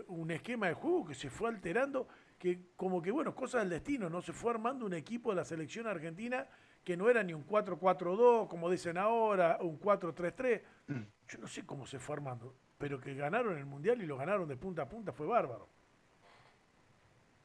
un 0.09 0.29
esquema 0.29 0.67
de 0.67 0.75
juego 0.75 1.05
que 1.05 1.15
se 1.15 1.31
fue 1.31 1.49
alterando 1.49 2.07
que 2.37 2.67
como 2.75 3.01
que, 3.01 3.09
bueno, 3.09 3.33
cosa 3.33 3.57
del 3.57 3.69
destino, 3.71 4.11
¿no? 4.11 4.21
Se 4.21 4.31
fue 4.31 4.51
armando 4.51 4.85
un 4.85 4.93
equipo 4.93 5.31
de 5.31 5.37
la 5.37 5.43
selección 5.43 5.87
argentina 5.87 6.45
que 6.83 6.95
no 6.95 7.09
era 7.09 7.23
ni 7.23 7.33
un 7.33 7.47
4-4-2, 7.47 8.47
como 8.47 8.69
dicen 8.69 8.99
ahora, 8.99 9.57
un 9.61 9.79
4-3-3. 9.79 10.61
Mm. 10.85 11.01
Yo 11.27 11.39
no 11.39 11.47
sé 11.47 11.65
cómo 11.65 11.87
se 11.87 11.97
fue 11.97 12.17
armando, 12.17 12.53
pero 12.77 12.99
que 12.99 13.15
ganaron 13.15 13.57
el 13.57 13.65
Mundial 13.65 14.03
y 14.03 14.05
lo 14.05 14.17
ganaron 14.17 14.47
de 14.47 14.55
punta 14.55 14.83
a 14.83 14.87
punta 14.87 15.13
fue 15.13 15.25
bárbaro. 15.25 15.67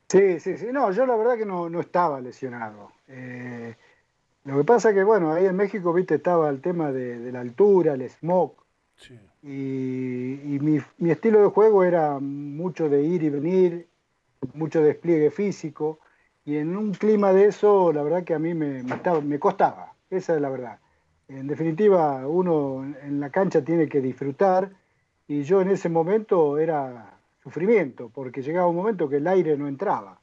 Sí, 0.09 0.39
sí, 0.41 0.59
sí. 0.59 0.67
No, 0.71 0.93
yo 0.93 1.07
la 1.07 1.17
verdad 1.17 1.39
que 1.39 1.47
no, 1.47 1.81
estaba 1.81 2.21
lesionado. 2.21 2.93
Eh, 3.09 3.75
lo 4.45 4.59
que 4.59 4.65
pasa 4.65 4.93
que, 4.93 5.03
bueno, 5.03 5.33
ahí 5.33 5.47
en 5.47 5.57
México, 5.57 5.93
viste, 5.93 6.17
estaba 6.17 6.51
el 6.51 6.61
tema 6.61 6.93
de, 6.93 7.33
la 7.33 7.41
altura, 7.41 7.95
el 7.95 8.09
smoke. 8.11 8.63
Y, 9.43 10.59
mi, 10.61 10.81
estilo 11.11 11.43
de 11.43 11.49
juego 11.49 11.83
era 11.83 12.19
mucho 12.21 12.89
de 12.89 13.03
ir 13.03 13.23
y 13.23 13.31
venir, 13.31 13.89
mucho 14.53 14.83
despliegue 14.83 15.31
físico. 15.31 15.99
Y 16.45 16.57
en 16.57 16.77
un 16.77 16.93
clima 16.93 17.33
de 17.33 17.47
eso, 17.47 17.91
la 17.93 18.03
verdad 18.03 18.25
que 18.25 18.35
a 18.35 18.39
mí 18.39 18.53
me, 18.53 18.83
me, 18.83 19.39
costaba. 19.39 19.95
Esa 20.11 20.35
es 20.35 20.41
la 20.43 20.51
verdad. 20.51 20.79
En 21.29 21.47
definitiva, 21.47 22.27
uno 22.29 22.85
en 23.03 23.21
la 23.21 23.31
cancha 23.31 23.65
tiene 23.65 23.89
que 23.89 24.03
disfrutar. 24.03 24.71
Y 25.27 25.43
yo 25.45 25.63
en 25.63 25.71
ese 25.71 25.89
momento 25.89 26.59
era 26.59 27.19
sufrimiento, 27.43 28.11
porque 28.13 28.43
llegaba 28.43 28.69
un 28.69 28.77
momento 28.77 29.09
que 29.09 29.17
el 29.17 29.27
aire 29.27 29.57
no 29.57 29.69
entraba. 29.69 30.21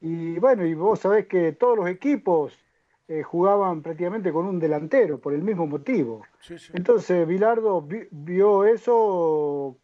Y 0.00 0.38
bueno, 0.38 0.64
y 0.66 0.74
vos 0.74 1.00
sabés 1.00 1.26
que 1.26 1.52
todos 1.52 1.76
los 1.76 1.88
equipos 1.88 2.58
eh, 3.06 3.22
jugaban 3.22 3.82
prácticamente 3.82 4.32
con 4.32 4.46
un 4.46 4.58
delantero 4.58 5.18
por 5.18 5.34
el 5.34 5.42
mismo 5.42 5.66
motivo. 5.66 6.22
Entonces 6.72 7.26
Bilardo 7.26 7.86
vio 8.10 8.64
eso 8.64 9.76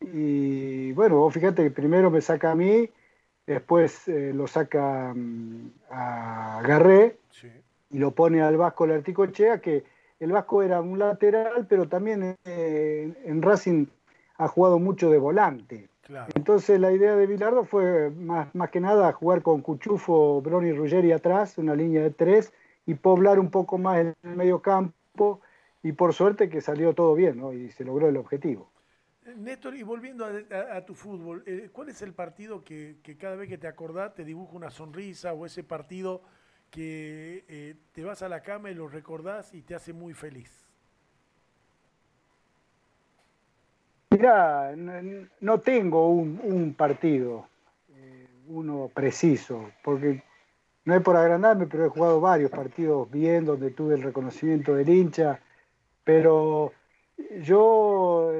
y 0.00 0.92
bueno, 0.92 1.16
vos 1.16 1.34
fíjate 1.34 1.64
que 1.64 1.70
primero 1.70 2.10
me 2.10 2.20
saca 2.20 2.52
a 2.52 2.54
mí, 2.54 2.88
después 3.46 4.06
eh, 4.06 4.32
lo 4.32 4.46
saca 4.46 5.12
mm, 5.12 5.70
a 5.90 6.60
Garré 6.64 7.18
y 7.90 7.98
lo 7.98 8.12
pone 8.12 8.42
al 8.42 8.56
Vasco 8.56 8.86
Larticochea, 8.86 9.60
que 9.60 9.84
el 10.20 10.30
Vasco 10.30 10.62
era 10.62 10.80
un 10.80 10.98
lateral, 10.98 11.66
pero 11.68 11.88
también 11.88 12.36
eh, 12.44 13.12
en 13.24 13.42
Racing 13.42 13.86
ha 14.36 14.46
jugado 14.46 14.78
mucho 14.78 15.10
de 15.10 15.18
volante. 15.18 15.88
Entonces 16.34 16.80
la 16.80 16.92
idea 16.92 17.16
de 17.16 17.26
Bilardo 17.26 17.64
fue 17.64 18.10
más, 18.10 18.54
más 18.54 18.70
que 18.70 18.80
nada 18.80 19.12
jugar 19.12 19.42
con 19.42 19.62
Cuchufo, 19.62 20.40
Broni 20.40 20.68
y 20.68 20.72
Ruggeri 20.72 21.12
atrás, 21.12 21.58
una 21.58 21.74
línea 21.74 22.02
de 22.02 22.10
tres, 22.10 22.52
y 22.88 22.94
poblar 22.94 23.38
un 23.38 23.50
poco 23.50 23.76
más 23.76 23.98
en 23.98 24.16
el 24.22 24.34
medio 24.34 24.62
campo 24.62 25.42
y 25.82 25.92
por 25.92 26.14
suerte 26.14 26.48
que 26.48 26.62
salió 26.62 26.94
todo 26.94 27.14
bien 27.14 27.38
¿no? 27.38 27.52
y 27.52 27.70
se 27.70 27.84
logró 27.84 28.08
el 28.08 28.16
objetivo. 28.16 28.72
Néstor, 29.36 29.76
y 29.76 29.82
volviendo 29.82 30.24
a, 30.24 30.80
tu 30.86 30.94
fútbol, 30.94 31.42
eh, 31.44 31.68
¿cuál 31.70 31.90
es 31.90 32.00
el 32.00 32.14
partido 32.14 32.64
que, 32.64 32.96
cada 33.20 33.36
vez 33.36 33.50
que 33.50 33.58
te 33.58 33.66
acordás 33.66 34.14
te 34.14 34.24
dibuja 34.24 34.56
una 34.56 34.70
sonrisa 34.70 35.34
o 35.34 35.44
ese 35.44 35.62
partido 35.62 36.22
que 36.70 37.44
eh, 37.46 37.74
te 37.92 38.04
vas 38.04 38.22
a 38.22 38.28
la 38.30 38.40
cama 38.40 38.70
y 38.70 38.74
lo 38.74 38.88
recordás 38.88 39.52
y 39.52 39.60
te 39.60 39.74
hace 39.74 39.92
muy 39.92 40.14
feliz? 40.14 40.50
Mirá, 44.10 44.74
no 44.74 45.60
tengo 45.60 46.08
un, 46.08 46.72
partido, 46.72 47.46
eh, 47.90 48.26
uno 48.46 48.90
preciso, 48.94 49.70
porque 49.84 50.22
no 50.84 50.94
es 50.94 51.02
por 51.02 51.16
agrandarme, 51.16 51.66
pero 51.66 51.86
he 51.86 51.88
jugado 51.88 52.20
varios 52.20 52.50
partidos 52.50 53.10
bien 53.10 53.44
donde 53.44 53.70
tuve 53.70 53.94
el 53.94 54.02
reconocimiento 54.02 54.74
del 54.74 54.88
hincha, 54.88 55.40
pero 56.04 56.72
yo 57.42 58.32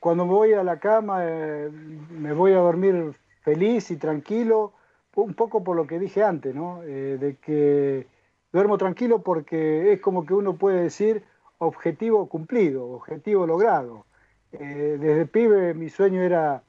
cuando 0.00 0.24
me 0.24 0.32
voy 0.32 0.52
a 0.52 0.62
la 0.62 0.78
cama 0.78 1.20
eh, 1.24 1.70
me 1.70 2.32
voy 2.32 2.52
a 2.52 2.58
dormir 2.58 3.14
feliz 3.42 3.90
y 3.90 3.96
tranquilo, 3.96 4.72
un 5.16 5.34
poco 5.34 5.62
por 5.64 5.76
lo 5.76 5.86
que 5.86 5.98
dije 5.98 6.22
antes, 6.22 6.54
¿no? 6.54 6.82
Eh, 6.84 7.18
de 7.18 7.36
que 7.36 8.06
duermo 8.52 8.78
tranquilo 8.78 9.22
porque 9.22 9.92
es 9.92 10.00
como 10.00 10.24
que 10.24 10.34
uno 10.34 10.56
puede 10.56 10.82
decir 10.82 11.24
objetivo 11.58 12.28
cumplido, 12.28 12.86
objetivo 12.86 13.46
logrado. 13.46 14.06
Eh, 14.52 14.96
desde 14.98 15.26
pibe 15.26 15.74
mi 15.74 15.90
sueño 15.90 16.22
era 16.22 16.62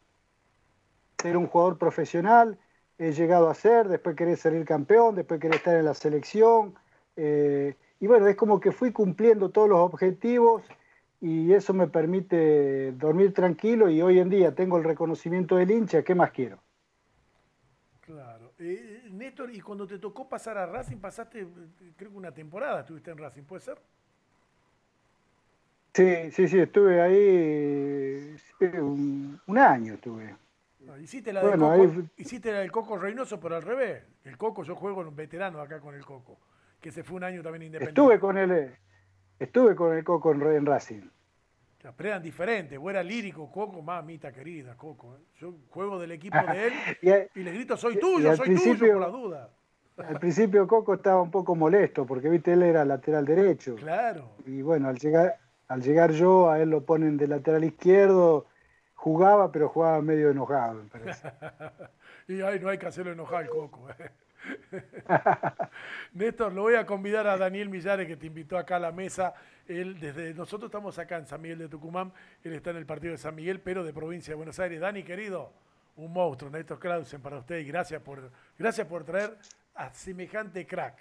ser 1.17 1.37
un 1.37 1.47
jugador 1.47 1.77
profesional, 1.77 2.57
he 3.01 3.13
llegado 3.13 3.49
a 3.49 3.55
ser, 3.55 3.87
después 3.87 4.15
querer 4.15 4.37
salir 4.37 4.63
campeón, 4.63 5.15
después 5.15 5.39
querer 5.39 5.55
estar 5.55 5.75
en 5.75 5.85
la 5.85 5.95
selección. 5.95 6.75
Eh, 7.15 7.75
y 7.99 8.05
bueno, 8.05 8.27
es 8.27 8.35
como 8.35 8.59
que 8.59 8.71
fui 8.71 8.91
cumpliendo 8.91 9.49
todos 9.49 9.67
los 9.67 9.79
objetivos 9.79 10.61
y 11.19 11.51
eso 11.51 11.73
me 11.73 11.87
permite 11.87 12.91
dormir 12.91 13.33
tranquilo 13.33 13.89
y 13.89 14.03
hoy 14.03 14.19
en 14.19 14.29
día 14.29 14.53
tengo 14.53 14.77
el 14.77 14.83
reconocimiento 14.83 15.55
del 15.55 15.71
hincha, 15.71 16.03
¿qué 16.03 16.13
más 16.13 16.29
quiero? 16.29 16.59
Claro. 18.01 18.53
Eh, 18.59 19.07
Néstor, 19.11 19.51
y 19.51 19.61
cuando 19.61 19.87
te 19.87 19.97
tocó 19.97 20.29
pasar 20.29 20.59
a 20.59 20.67
Racing, 20.67 20.97
pasaste, 20.97 21.47
creo 21.95 22.11
que 22.11 22.17
una 22.17 22.31
temporada 22.31 22.81
estuviste 22.81 23.09
en 23.09 23.17
Racing, 23.17 23.43
¿puede 23.43 23.61
ser? 23.61 23.79
Sí, 25.93 26.31
sí, 26.31 26.47
sí, 26.47 26.59
estuve 26.59 27.01
ahí 27.01 28.35
un 29.47 29.57
año 29.57 29.95
estuve. 29.95 30.35
Hiciste 31.01 31.33
la, 31.33 31.41
del 31.41 31.59
Coco, 31.59 32.03
hiciste 32.17 32.51
la 32.51 32.59
del 32.59 32.71
Coco 32.71 32.97
Reynoso, 32.97 33.39
pero 33.39 33.55
al 33.55 33.63
revés. 33.63 34.03
El 34.23 34.37
Coco, 34.37 34.63
yo 34.63 34.75
juego 34.75 34.97
con 34.97 35.07
un 35.07 35.15
veterano 35.15 35.59
acá 35.59 35.79
con 35.79 35.95
el 35.95 36.05
Coco, 36.05 36.37
que 36.79 36.91
se 36.91 37.03
fue 37.03 37.17
un 37.17 37.23
año 37.23 37.41
también 37.41 37.63
independiente. 37.63 37.99
Estuve 37.99 38.19
con 38.19 38.37
él, 38.37 38.75
estuve 39.39 39.75
con 39.75 39.97
el 39.97 40.03
Coco 40.03 40.31
en, 40.31 40.65
Racing. 40.65 41.01
pero 41.97 42.09
eran 42.09 42.21
diferentes, 42.21 42.77
vos 42.77 42.91
eras 42.91 43.05
lírico, 43.05 43.51
Coco, 43.51 43.81
mamita 43.81 44.31
querida, 44.31 44.77
Coco. 44.77 45.15
¿eh? 45.15 45.21
Yo 45.39 45.55
juego 45.69 45.99
del 45.99 46.11
equipo 46.11 46.37
de 46.37 46.67
él 46.67 46.73
y, 47.35 47.43
le 47.43 47.51
grito, 47.51 47.75
soy 47.77 47.99
tuyo, 47.99 48.35
soy 48.35 48.55
tuyo, 48.55 48.93
por 48.93 49.01
la 49.01 49.07
duda. 49.07 49.49
Al 49.97 50.19
principio 50.19 50.67
Coco 50.67 50.93
estaba 50.93 51.21
un 51.21 51.31
poco 51.31 51.55
molesto, 51.55 52.05
porque 52.05 52.29
viste, 52.29 52.53
él 52.53 52.61
era 52.61 52.85
lateral 52.85 53.25
derecho. 53.25 53.75
Claro. 53.75 54.29
Y 54.45 54.61
bueno, 54.61 54.87
al 54.87 54.97
llegar, 54.97 55.39
al 55.67 55.81
llegar 55.81 56.11
yo, 56.11 56.49
a 56.49 56.59
él 56.59 56.69
lo 56.69 56.85
ponen 56.85 57.17
de 57.17 57.27
lateral 57.27 57.63
izquierdo 57.63 58.45
jugaba, 59.01 59.51
pero 59.51 59.67
jugaba 59.67 59.99
medio 60.01 60.29
enojado, 60.29 60.75
me 60.75 60.89
parece. 60.89 61.31
y 62.27 62.41
ay, 62.41 62.59
no 62.59 62.69
hay 62.69 62.77
que 62.77 62.85
hacerlo 62.85 63.11
enojar 63.11 63.43
al 63.43 63.49
Coco. 63.49 63.89
¿eh? 63.89 64.11
Néstor, 66.13 66.53
lo 66.53 66.61
voy 66.61 66.75
a 66.75 66.85
convidar 66.85 67.25
a 67.25 67.35
Daniel 67.35 67.69
Millares, 67.69 68.05
que 68.07 68.15
te 68.15 68.27
invitó 68.27 68.59
acá 68.59 68.75
a 68.75 68.79
la 68.79 68.91
mesa. 68.91 69.33
Él, 69.67 69.99
desde 69.99 70.35
nosotros 70.35 70.69
estamos 70.69 70.99
acá 70.99 71.17
en 71.17 71.25
San 71.25 71.41
Miguel 71.41 71.57
de 71.57 71.67
Tucumán, 71.67 72.13
él 72.43 72.53
está 72.53 72.69
en 72.69 72.77
el 72.77 72.85
partido 72.85 73.13
de 73.13 73.17
San 73.17 73.33
Miguel, 73.33 73.59
pero 73.59 73.83
de 73.83 73.91
provincia 73.91 74.33
de 74.33 74.35
Buenos 74.35 74.59
Aires. 74.59 74.79
Dani, 74.79 75.01
querido, 75.01 75.51
un 75.95 76.13
monstruo, 76.13 76.51
Néstor 76.51 76.77
Clausen 76.77 77.21
para 77.23 77.39
usted 77.39 77.57
y 77.57 77.65
gracias 77.65 78.03
por, 78.03 78.29
gracias 78.59 78.85
por 78.85 79.03
traer 79.03 79.35
a 79.73 79.91
semejante 79.91 80.67
crack. 80.67 80.95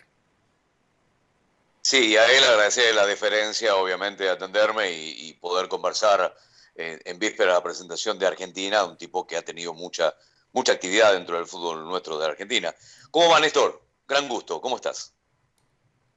Sí, 1.82 2.16
a 2.16 2.24
él 2.24 2.44
agradecer 2.44 2.94
la 2.94 3.04
deferencia, 3.04 3.76
obviamente, 3.76 4.24
de 4.24 4.30
atenderme 4.30 4.90
y 4.90 5.34
poder 5.34 5.68
conversar 5.68 6.34
en, 6.80 7.18
víspera 7.18 7.52
de 7.52 7.58
la 7.58 7.62
presentación 7.62 8.18
de 8.18 8.26
Argentina, 8.26 8.84
un 8.84 8.96
tipo 8.96 9.26
que 9.26 9.36
ha 9.36 9.42
tenido 9.42 9.74
mucha, 9.74 10.14
mucha 10.52 10.72
actividad 10.72 11.12
dentro 11.12 11.36
del 11.36 11.46
fútbol 11.46 11.84
nuestro 11.84 12.18
de 12.18 12.26
Argentina. 12.26 12.74
¿Cómo 13.10 13.30
va, 13.30 13.40
Néstor? 13.40 13.82
Gran 14.06 14.28
gusto, 14.28 14.60
¿cómo 14.60 14.76
estás? 14.76 15.14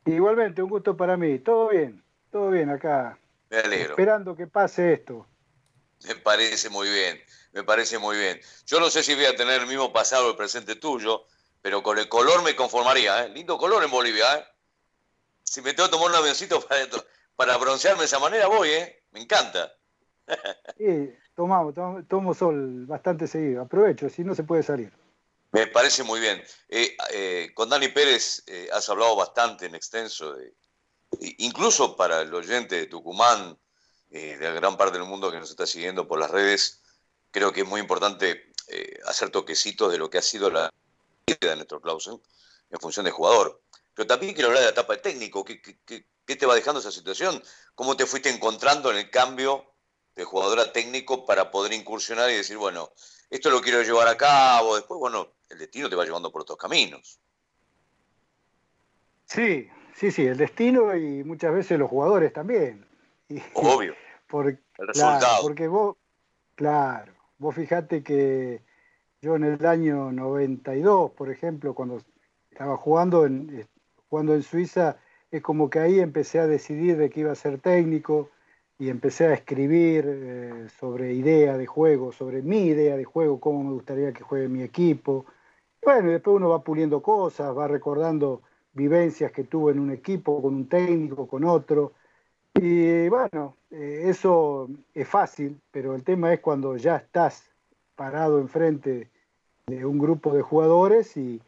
Igualmente, 0.05 0.61
un 0.61 0.69
gusto 0.69 0.97
para 0.97 1.17
mí. 1.17 1.39
Todo 1.39 1.69
bien, 1.69 2.03
todo 2.31 2.49
bien 2.49 2.69
acá. 2.69 3.17
Me 3.49 3.57
alegro. 3.57 3.91
Esperando 3.91 4.35
que 4.35 4.47
pase 4.47 4.93
esto. 4.93 5.27
Me 6.05 6.15
parece 6.15 6.69
muy 6.69 6.89
bien, 6.89 7.21
me 7.53 7.63
parece 7.63 7.97
muy 7.97 8.17
bien. 8.17 8.39
Yo 8.65 8.79
no 8.79 8.89
sé 8.89 9.03
si 9.03 9.15
voy 9.15 9.25
a 9.25 9.35
tener 9.35 9.61
el 9.61 9.67
mismo 9.67 9.93
pasado 9.93 10.27
o 10.27 10.29
el 10.31 10.35
presente 10.35 10.75
tuyo, 10.75 11.25
pero 11.61 11.81
con 11.81 11.97
el 11.97 12.09
color 12.09 12.43
me 12.43 12.55
conformaría. 12.55 13.25
¿eh? 13.25 13.29
Lindo 13.29 13.57
color 13.57 13.83
en 13.83 13.91
Bolivia. 13.91 14.37
¿eh? 14.37 14.45
Si 15.43 15.61
me 15.61 15.73
tengo 15.73 15.87
que 15.87 15.95
tomar 15.95 16.09
un 16.09 16.15
avioncito 16.15 16.59
para, 16.67 16.85
para 17.35 17.57
broncearme 17.57 18.01
de 18.01 18.05
esa 18.05 18.19
manera, 18.19 18.47
voy, 18.47 18.69
¿eh? 18.69 19.03
Me 19.11 19.21
encanta. 19.21 19.71
Sí, 20.77 21.13
tomamos, 21.35 21.73
tomo 22.07 22.33
sol 22.33 22.85
bastante 22.85 23.27
seguido. 23.27 23.61
Aprovecho, 23.61 24.09
si 24.09 24.23
no 24.23 24.35
se 24.35 24.43
puede 24.43 24.63
salir. 24.63 24.91
Me 25.53 25.67
parece 25.67 26.03
muy 26.03 26.19
bien. 26.19 26.43
Eh, 26.67 26.97
eh, 27.11 27.51
con 27.53 27.69
Dani 27.69 27.89
Pérez 27.89 28.43
eh, 28.47 28.69
has 28.73 28.89
hablado 28.89 29.15
bastante 29.15 29.67
en 29.67 29.75
extenso, 29.75 30.33
de, 30.33 30.51
incluso 31.37 31.95
para 31.95 32.21
el 32.21 32.33
oyente 32.33 32.75
de 32.75 32.87
Tucumán, 32.87 33.57
de 34.09 34.35
gran 34.37 34.77
parte 34.77 34.97
del 34.99 35.07
mundo 35.07 35.31
que 35.31 35.39
nos 35.39 35.49
está 35.49 35.65
siguiendo 35.65 36.07
por 36.07 36.19
las 36.19 36.29
redes, 36.29 36.83
creo 37.31 37.51
que 37.51 37.61
es 37.61 37.67
muy 37.67 37.81
importante 37.81 38.51
hacer 39.07 39.31
toquecitos 39.31 39.91
de 39.91 39.97
lo 39.97 40.07
que 40.07 40.19
ha 40.19 40.21
sido 40.21 40.51
la 40.51 40.71
vida 41.25 41.49
de 41.49 41.55
Néstor 41.55 41.81
Clausen 41.81 42.21
en 42.69 42.79
función 42.79 43.05
de 43.05 43.11
jugador. 43.11 43.63
Pero 43.95 44.05
también 44.05 44.35
quiero 44.35 44.49
hablar 44.49 44.61
de 44.61 44.67
la 44.67 44.71
etapa 44.71 44.93
de 44.93 44.99
técnico. 44.99 45.43
¿Qué, 45.43 45.59
qué 45.63 46.35
te 46.35 46.45
va 46.45 46.53
dejando 46.53 46.79
esa 46.79 46.91
situación? 46.91 47.41
¿Cómo 47.73 47.97
te 47.97 48.05
fuiste 48.05 48.29
encontrando 48.29 48.91
en 48.91 48.97
el 48.97 49.09
cambio 49.09 49.72
de 50.15 50.23
jugador 50.23 50.59
a 50.59 50.71
técnico 50.71 51.25
para 51.25 51.51
poder 51.51 51.73
incursionar 51.73 52.29
y 52.29 52.35
decir, 52.35 52.57
bueno, 52.57 52.89
esto 53.29 53.49
lo 53.49 53.61
quiero 53.61 53.81
llevar 53.81 54.07
a 54.07 54.17
cabo, 54.17 54.75
después, 54.75 54.99
bueno, 54.99 55.29
el 55.49 55.57
destino 55.57 55.89
te 55.89 55.95
va 55.95 56.05
llevando 56.05 56.31
por 56.31 56.41
otros 56.41 56.57
caminos. 56.57 57.19
Sí, 59.25 59.67
sí, 59.95 60.11
sí, 60.11 60.25
el 60.25 60.37
destino 60.37 60.95
y 60.95 61.23
muchas 61.23 61.53
veces 61.53 61.79
los 61.79 61.89
jugadores 61.89 62.31
también. 62.31 62.85
Obvio. 63.53 63.95
el 64.33 64.87
resultado. 64.87 65.43
porque 65.43 65.67
vos, 65.67 65.95
claro, 66.55 67.13
vos 67.37 67.53
fijate 67.53 68.03
que 68.03 68.61
Yo 69.21 69.35
en 69.35 69.43
el 69.43 69.65
año 69.65 70.11
92, 70.11 71.11
por 71.11 71.29
ejemplo, 71.29 71.73
cuando 71.73 72.01
estaba 72.49 72.77
jugando 72.77 73.25
en, 73.25 73.59
eh, 73.59 73.67
jugando 74.09 74.33
en 74.33 74.43
Suiza, 74.43 74.97
es 75.31 75.41
como 75.41 75.69
que 75.69 75.79
ahí 75.79 75.99
empecé 75.99 76.39
a 76.39 76.47
decidir 76.47 76.97
de 76.97 77.09
que 77.09 77.21
iba 77.21 77.31
a 77.31 77.35
ser 77.35 77.59
técnico 77.59 78.29
y 78.83 78.89
empecé 78.89 79.27
a 79.27 79.33
escribir 79.33 80.03
eh, 80.05 80.67
sobre 80.77 81.13
idea 81.13 81.57
de 81.57 81.65
juego, 81.65 82.11
sobre 82.11 82.41
mi 82.41 82.65
idea 82.65 82.97
de 82.97 83.05
juego, 83.05 83.39
cómo 83.39 83.63
me 83.63 83.71
gustaría 83.71 84.11
que 84.11 84.23
juegue 84.23 84.49
mi 84.49 84.61
equipo. 84.61 85.25
Bueno, 85.81 86.09
y 86.09 86.11
después 86.11 86.35
uno 86.35 86.49
va 86.49 86.61
puliendo 86.61 87.01
cosas, 87.01 87.57
va 87.57 87.65
recordando 87.65 88.41
vivencias 88.73 89.31
que 89.31 89.45
tuvo 89.45 89.71
en 89.71 89.79
un 89.79 89.91
equipo, 89.91 90.41
con 90.41 90.55
un 90.55 90.67
técnico, 90.67 91.29
con 91.29 91.45
otro. 91.45 91.93
Y 92.55 93.07
bueno, 93.07 93.55
eh, 93.71 94.03
eso 94.07 94.67
es 94.93 95.07
fácil, 95.07 95.61
pero 95.71 95.95
el 95.95 96.03
tema 96.03 96.33
es 96.33 96.41
cuando 96.41 96.75
ya 96.75 96.97
estás 96.97 97.49
parado 97.95 98.37
enfrente 98.39 99.09
de 99.65 99.85
un 99.85 99.97
grupo 99.97 100.33
de 100.33 100.41
jugadores 100.41 101.15
y, 101.15 101.41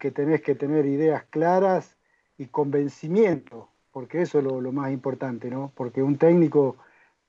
que 0.00 0.10
tenés 0.10 0.42
que 0.42 0.56
tener 0.56 0.86
ideas 0.86 1.24
claras 1.30 1.96
y 2.38 2.46
convencimiento, 2.46 3.68
porque 3.92 4.22
eso 4.22 4.38
es 4.38 4.44
lo, 4.44 4.72
más 4.72 4.90
importante, 4.90 5.50
¿no? 5.50 5.70
Porque 5.74 6.02
un 6.02 6.16
técnico 6.16 6.76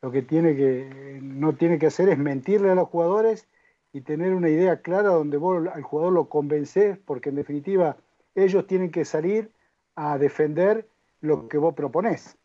lo 0.01 0.11
que 0.11 0.21
tiene 0.21 0.55
que, 0.55 1.19
no 1.21 1.53
tiene 1.53 1.77
que 1.77 1.87
hacer 1.87 2.09
es 2.09 2.17
mentirle 2.17 2.71
a 2.71 2.75
los 2.75 2.89
jugadores 2.89 3.47
y 3.91 4.01
tener 4.01 4.33
una 4.33 4.49
idea 4.49 4.81
clara 4.81 5.09
donde 5.09 5.37
vos 5.37 5.67
al 5.67 5.83
jugador 5.83 6.13
lo 6.13 6.29
convences, 6.29 6.97
porque 7.05 7.29
en 7.29 7.35
definitiva 7.35 7.97
ellos 8.33 8.65
tienen 8.65 8.91
que 8.91 9.05
salir 9.05 9.51
a 9.95 10.17
defender 10.17 10.87
lo 11.21 11.47
que 11.47 11.57
vos 11.57 11.73
proponés. 11.75 12.37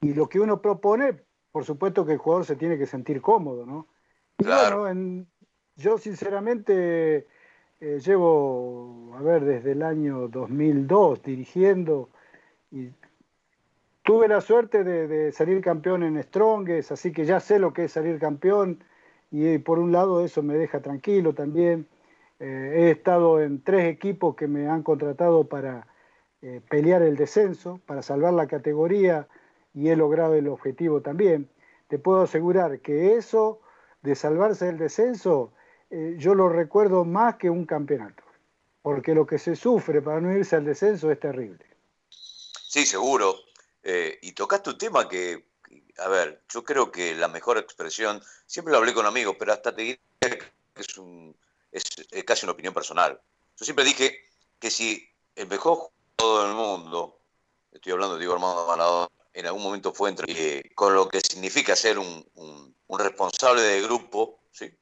Y 0.00 0.14
lo 0.14 0.28
que 0.28 0.40
uno 0.40 0.62
propone, 0.62 1.20
por 1.52 1.64
supuesto 1.64 2.06
que 2.06 2.12
el 2.12 2.18
jugador 2.18 2.46
se 2.46 2.56
tiene 2.56 2.78
que 2.78 2.86
sentir 2.86 3.20
cómodo, 3.20 3.66
¿no? 3.66 3.86
Y 4.38 4.44
bueno, 4.44 5.26
yo 5.76 5.98
sinceramente 5.98 7.26
eh, 7.80 8.00
llevo, 8.04 9.14
a 9.16 9.22
ver, 9.22 9.44
desde 9.44 9.72
el 9.72 9.82
año 9.82 10.28
2002 10.28 11.22
dirigiendo 11.22 12.08
y 12.70 12.90
tuve 14.08 14.26
la 14.26 14.40
suerte 14.40 14.84
de, 14.84 15.32
salir 15.32 15.60
campeón 15.60 16.02
en 16.02 16.22
Strongest, 16.22 16.92
así 16.92 17.12
que 17.12 17.26
ya 17.26 17.40
sé 17.40 17.58
lo 17.58 17.74
que 17.74 17.84
es 17.84 17.92
salir 17.92 18.18
campeón 18.18 18.82
y 19.30 19.58
por 19.58 19.78
un 19.78 19.92
lado 19.92 20.24
eso 20.24 20.42
me 20.42 20.54
deja 20.54 20.80
tranquilo 20.80 21.34
también. 21.34 21.86
Eh, 22.40 22.72
he 22.74 22.90
estado 22.90 23.42
en 23.42 23.62
tres 23.62 23.84
equipos 23.84 24.34
que 24.34 24.48
me 24.48 24.66
han 24.66 24.82
contratado 24.82 25.44
para 25.44 25.86
eh, 26.40 26.62
pelear 26.70 27.02
el 27.02 27.16
descenso, 27.16 27.82
para 27.84 28.00
salvar 28.00 28.32
la 28.32 28.46
categoría 28.46 29.28
y 29.74 29.90
he 29.90 29.96
logrado 29.96 30.36
el 30.36 30.48
objetivo 30.48 31.02
también. 31.02 31.50
Te 31.88 31.98
puedo 31.98 32.22
asegurar 32.22 32.80
que 32.80 33.14
eso 33.14 33.60
de 34.00 34.14
salvarse 34.14 34.64
del 34.64 34.78
descenso, 34.78 35.52
eh, 35.90 36.14
yo 36.16 36.34
lo 36.34 36.48
recuerdo 36.48 37.04
más 37.04 37.36
que 37.36 37.50
un 37.50 37.66
campeonato, 37.66 38.22
porque 38.80 39.14
lo 39.14 39.26
que 39.26 39.36
se 39.36 39.54
sufre 39.54 40.00
para 40.00 40.18
no 40.18 40.34
irse 40.34 40.56
al 40.56 40.64
descenso 40.64 41.10
es 41.10 41.20
terrible. 41.20 41.66
Sí, 42.08 42.86
seguro. 42.86 43.47
Y 44.20 44.32
tocaste 44.32 44.70
un 44.70 44.78
tema 44.78 45.08
que, 45.08 45.48
a 45.98 46.08
ver, 46.08 46.42
yo 46.48 46.64
creo 46.64 46.92
que 46.92 47.14
la 47.14 47.28
mejor 47.28 47.58
expresión, 47.58 48.22
siempre 48.46 48.72
lo 48.72 48.78
hablé 48.78 48.94
con 48.94 49.06
amigos, 49.06 49.36
pero 49.38 49.52
hasta 49.52 49.74
te 49.74 49.82
diré 49.82 50.00
que 50.20 50.82
es 50.82 50.98
un, 50.98 51.36
es, 51.72 51.84
casi 52.24 52.44
una 52.44 52.52
opinión 52.52 52.74
personal. 52.74 53.20
Yo 53.56 53.64
siempre 53.64 53.84
dije 53.84 54.28
que 54.58 54.70
si 54.70 55.08
el 55.34 55.48
mejor 55.48 55.90
jugador 56.18 56.46
del 56.46 56.56
mundo, 56.56 57.20
estoy 57.72 57.92
hablando 57.92 58.14
de 58.14 58.20
Diego 58.20 58.34
Armando 58.34 58.66
Maradona, 58.66 59.08
en 59.32 59.46
algún 59.46 59.62
momento 59.62 59.92
fue 59.92 60.10
entre, 60.10 60.26
eh, 60.28 60.72
con 60.74 60.94
lo 60.94 61.08
que 61.08 61.20
significa 61.20 61.76
ser 61.76 61.98
un, 61.98 62.74
responsable 62.88 63.62
de 63.62 63.82
grupo, 63.82 64.40
¿sí? 64.50 64.72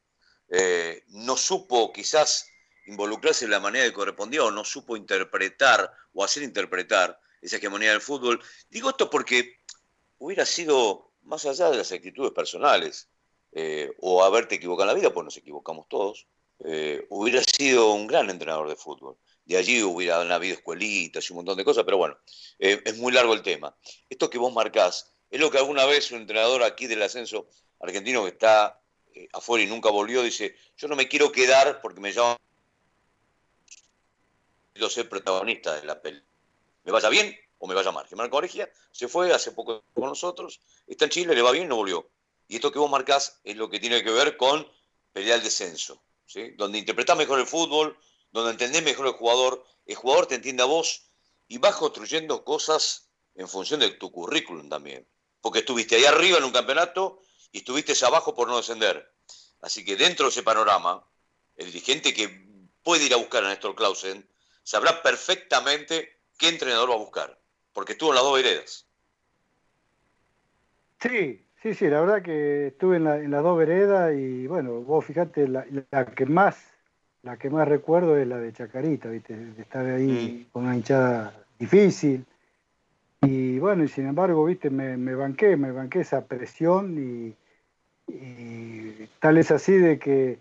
Eh, 0.48 1.04
no 1.08 1.36
supo 1.36 1.92
quizás 1.92 2.48
involucrarse 2.86 3.46
de 3.46 3.50
la 3.50 3.60
manera 3.60 3.84
que 3.84 3.92
correspondía 3.92 4.44
o 4.44 4.50
no 4.50 4.64
supo 4.64 4.96
interpretar 4.96 5.92
o 6.14 6.24
hacer 6.24 6.44
interpretar 6.44 7.20
esa 7.42 7.56
hegemonía 7.56 7.90
del 7.90 8.00
fútbol. 8.00 8.42
Digo 8.70 8.90
esto 8.90 9.10
porque 9.10 9.60
hubiera 10.18 10.46
sido 10.46 11.12
más 11.22 11.44
allá 11.46 11.70
de 11.70 11.78
las 11.78 11.92
actitudes 11.92 12.32
personales 12.32 13.08
eh, 13.52 13.92
o 14.00 14.22
haberte 14.22 14.56
equivocado 14.56 14.90
en 14.90 14.94
la 14.96 15.00
vida, 15.00 15.12
pues 15.12 15.24
nos 15.24 15.36
equivocamos 15.36 15.88
todos, 15.88 16.26
eh, 16.60 17.06
hubiera 17.10 17.42
sido 17.42 17.92
un 17.92 18.06
gran 18.06 18.30
entrenador 18.30 18.68
de 18.68 18.76
fútbol. 18.76 19.16
De 19.44 19.56
allí 19.56 19.82
hubiera 19.82 20.20
habido 20.34 20.54
escuelitas 20.54 21.28
y 21.28 21.32
un 21.32 21.36
montón 21.36 21.56
de 21.56 21.64
cosas, 21.64 21.84
pero 21.84 21.98
bueno, 21.98 22.18
eh, 22.58 22.82
es 22.84 22.98
muy 22.98 23.12
largo 23.12 23.34
el 23.34 23.42
tema. 23.42 23.76
Esto 24.10 24.28
que 24.28 24.38
vos 24.38 24.52
marcás 24.52 25.12
es 25.30 25.40
lo 25.40 25.50
que 25.50 25.58
alguna 25.58 25.84
vez 25.84 26.10
un 26.10 26.20
entrenador 26.20 26.62
aquí 26.62 26.86
del 26.86 27.02
ascenso 27.02 27.48
argentino 27.80 28.24
que 28.24 28.30
está 28.30 28.80
afuera 29.32 29.64
y 29.64 29.66
nunca 29.66 29.90
volvió 29.90 30.22
dice, 30.22 30.56
yo 30.76 30.88
no 30.88 30.96
me 30.96 31.08
quiero 31.08 31.32
quedar 31.32 31.80
porque 31.80 32.00
me 32.00 32.12
llaman 32.12 32.36
quiero 34.76 34.90
ser 34.90 35.08
protagonista 35.08 35.74
de 35.74 35.86
la 35.86 36.02
peli. 36.02 36.22
Me 36.86 36.92
vaya 36.92 37.10
bien 37.10 37.38
o 37.58 37.66
me 37.66 37.74
vaya 37.74 37.92
mal. 37.92 38.06
Marco 38.12 38.38
Oregia 38.38 38.70
se 38.90 39.08
fue 39.08 39.30
hace 39.34 39.52
poco 39.52 39.84
con 39.92 40.04
nosotros, 40.04 40.60
está 40.86 41.04
en 41.04 41.10
Chile, 41.10 41.34
le 41.34 41.42
va 41.42 41.50
bien, 41.50 41.68
no 41.68 41.76
volvió. 41.76 42.08
Y 42.48 42.54
esto 42.54 42.72
que 42.72 42.78
vos 42.78 42.90
marcás 42.90 43.40
es 43.44 43.56
lo 43.56 43.68
que 43.68 43.78
tiene 43.78 44.02
que 44.02 44.10
ver 44.10 44.38
con 44.38 44.66
pelear 45.12 45.36
el 45.36 45.44
descenso 45.44 46.00
donde 46.56 46.78
interpretás 46.78 47.16
mejor 47.16 47.38
el 47.38 47.46
fútbol, 47.46 47.96
donde 48.32 48.50
entendés 48.50 48.82
mejor 48.82 49.06
el 49.06 49.12
jugador, 49.12 49.64
el 49.86 49.94
jugador 49.94 50.26
te 50.26 50.34
entiende 50.34 50.62
a 50.62 50.66
vos 50.66 51.02
y 51.48 51.58
vas 51.58 51.76
construyendo 51.76 52.44
cosas 52.44 53.08
en 53.34 53.48
función 53.48 53.80
de 53.80 53.90
tu 53.90 54.10
currículum 54.10 54.68
también. 54.68 55.06
Porque 55.40 55.60
estuviste 55.60 55.96
ahí 55.96 56.04
arriba 56.04 56.38
en 56.38 56.44
un 56.44 56.52
campeonato 56.52 57.22
y 57.52 57.58
estuviste 57.58 57.92
abajo 58.04 58.34
por 58.34 58.48
no 58.48 58.56
descender. 58.56 59.14
Así 59.60 59.84
que 59.84 59.96
dentro 59.96 60.26
de 60.26 60.30
ese 60.30 60.42
panorama, 60.42 61.06
el 61.56 61.66
dirigente 61.66 62.12
que 62.12 62.28
puede 62.82 63.04
ir 63.04 63.14
a 63.14 63.18
buscar 63.18 63.44
a 63.44 63.48
Néstor 63.48 63.74
Clausen 63.74 64.28
sabrá 64.62 65.02
perfectamente 65.02 66.15
qué 66.36 66.48
entrenador 66.48 66.90
va 66.90 66.94
a 66.94 66.98
buscar, 66.98 67.38
porque 67.72 67.92
estuvo 67.92 68.10
en 68.10 68.14
las 68.16 68.24
dos 68.24 68.34
veredas. 68.34 68.86
Sí, 71.00 71.46
Sí, 71.66 71.74
sí, 71.74 71.88
la 71.88 72.00
verdad 72.00 72.22
que 72.22 72.68
estuve 72.68 72.98
en, 72.98 73.30
las 73.30 73.42
dos 73.42 73.58
veredas 73.58 74.14
y 74.14 74.46
bueno, 74.46 74.82
vos 74.82 75.04
fíjate, 75.04 75.48
la, 75.48 75.64
que 76.14 76.24
más 76.24 76.56
la 77.24 77.36
que 77.38 77.50
más 77.50 77.66
recuerdo 77.66 78.16
es 78.16 78.28
la 78.28 78.38
de 78.38 78.52
Chacarita, 78.52 79.08
¿viste? 79.08 79.34
de 79.34 79.62
estar 79.62 79.84
ahí 79.84 80.46
mm. 80.46 80.52
con 80.52 80.64
una 80.64 80.76
hinchada 80.76 81.34
difícil. 81.58 82.24
Y 83.22 83.58
bueno, 83.58 83.82
y 83.82 83.88
sin 83.88 84.06
embargo, 84.06 84.44
viste, 84.44 84.70
me, 84.70 85.14
banqué, 85.16 85.56
me 85.56 85.72
banqué 85.72 86.02
esa 86.02 86.24
presión 86.24 86.96
y, 86.98 87.34
tal 89.18 89.36
es 89.38 89.50
así 89.50 89.72
de 89.72 89.98
que 89.98 90.38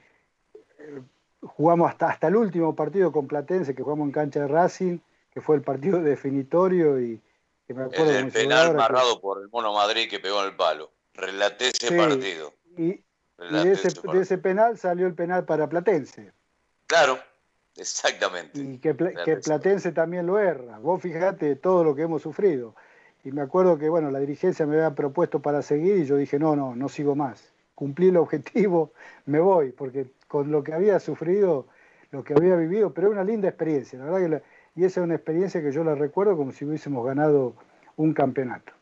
eh, 0.78 1.02
jugamos 1.42 1.90
hasta, 1.90 2.10
hasta 2.10 2.28
el 2.28 2.36
último 2.36 2.76
partido 2.76 3.12
con 3.12 3.26
Platense, 3.26 3.74
que 3.74 3.82
jugamos 3.82 4.06
en 4.06 4.12
cancha 4.12 4.42
de 4.42 4.48
Racing, 4.48 5.00
que 5.36 5.42
fue 5.42 5.58
el 5.58 5.62
partido 5.62 6.00
definitorio 6.02 7.00
y 7.00 7.22
que 7.68 7.74
me 7.76 7.84
acuerdo... 7.84 8.10
El, 8.10 8.32
penal 8.32 8.74
marrado 8.74 9.20
por 9.22 9.42
el 9.42 9.50
Mono 9.50 9.74
Madrid 9.74 10.10
que 10.10 10.20
pegó 10.20 10.40
en 10.42 10.48
el 10.48 10.56
palo. 10.56 10.92
Relaté 11.14 11.68
ese 11.68 11.96
partido. 11.96 12.54
Y, 12.78 13.04
de, 13.52 13.72
ese, 14.22 14.38
penal 14.38 14.78
salió 14.78 15.08
el 15.08 15.14
penal 15.14 15.46
para 15.46 15.68
Platense. 15.68 16.32
Claro, 16.88 17.20
exactamente. 17.76 18.60
Y 18.60 18.78
que, 18.80 18.94
Platense. 18.94 19.92
también 19.92 20.26
lo 20.26 20.40
erra. 20.40 20.80
Vos 20.80 21.02
fijate 21.02 21.56
todo 21.58 21.84
lo 21.84 21.96
que 21.96 22.04
hemos 22.04 22.22
sufrido. 22.22 22.76
Y 23.26 23.32
me 23.32 23.42
acuerdo 23.42 23.78
que, 23.78 23.90
bueno, 23.90 24.12
la 24.12 24.20
dirigencia 24.20 24.66
me 24.66 24.76
había 24.76 24.96
propuesto 24.96 25.42
para 25.42 25.62
seguir 25.62 25.98
y 25.98 26.06
yo 26.06 26.16
dije, 26.16 26.40
no, 26.40 26.56
no, 26.56 26.76
no 26.76 26.88
sigo 26.88 27.16
más. 27.16 27.52
Cumplí 27.74 28.10
el 28.10 28.18
objetivo, 28.18 28.94
me 29.26 29.40
voy, 29.40 29.72
porque 29.72 30.08
con 30.28 30.52
lo 30.52 30.64
que 30.64 30.74
había 30.74 31.00
sufrido, 31.00 31.68
lo 32.12 32.24
que 32.24 32.34
había 32.34 32.56
vivido, 32.56 32.94
pero 32.94 33.08
es 33.08 33.14
una 33.14 33.24
linda 33.24 33.50
experiencia, 33.50 34.00
la 34.00 34.06
verdad 34.06 34.40
que 34.40 34.55
y 34.76 34.84
esa 34.84 35.00
es 35.00 35.06
una 35.06 35.16
experiencia 35.16 35.62
que 35.62 35.72
yo 35.72 35.84
la 35.84 35.96
recuerdo 35.96 36.36
como 36.36 36.52
si 36.52 36.66
hubiésemos 36.66 37.06
ganado 37.06 37.56
un 37.96 38.14
campeonato. 38.14 38.74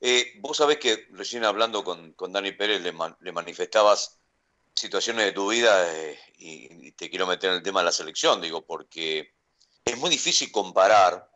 Eh, 0.00 0.34
vos 0.40 0.56
sabés 0.56 0.78
que 0.78 1.06
recién 1.12 1.44
hablando 1.44 1.84
con, 1.84 2.14
Dani 2.32 2.52
Pérez 2.52 2.82
le, 2.82 3.32
manifestabas 3.32 4.18
situaciones 4.74 5.26
de 5.26 5.32
tu 5.32 5.50
vida 5.50 5.96
eh, 5.96 6.18
y, 6.38 6.92
te 6.92 7.08
quiero 7.08 7.26
meter 7.26 7.50
en 7.50 7.56
el 7.56 7.62
tema 7.62 7.80
de 7.80 7.86
la 7.86 7.92
selección, 7.92 8.40
digo, 8.40 8.62
porque 8.62 9.32
es 9.84 9.98
muy 9.98 10.10
difícil 10.10 10.50
comparar 10.50 11.30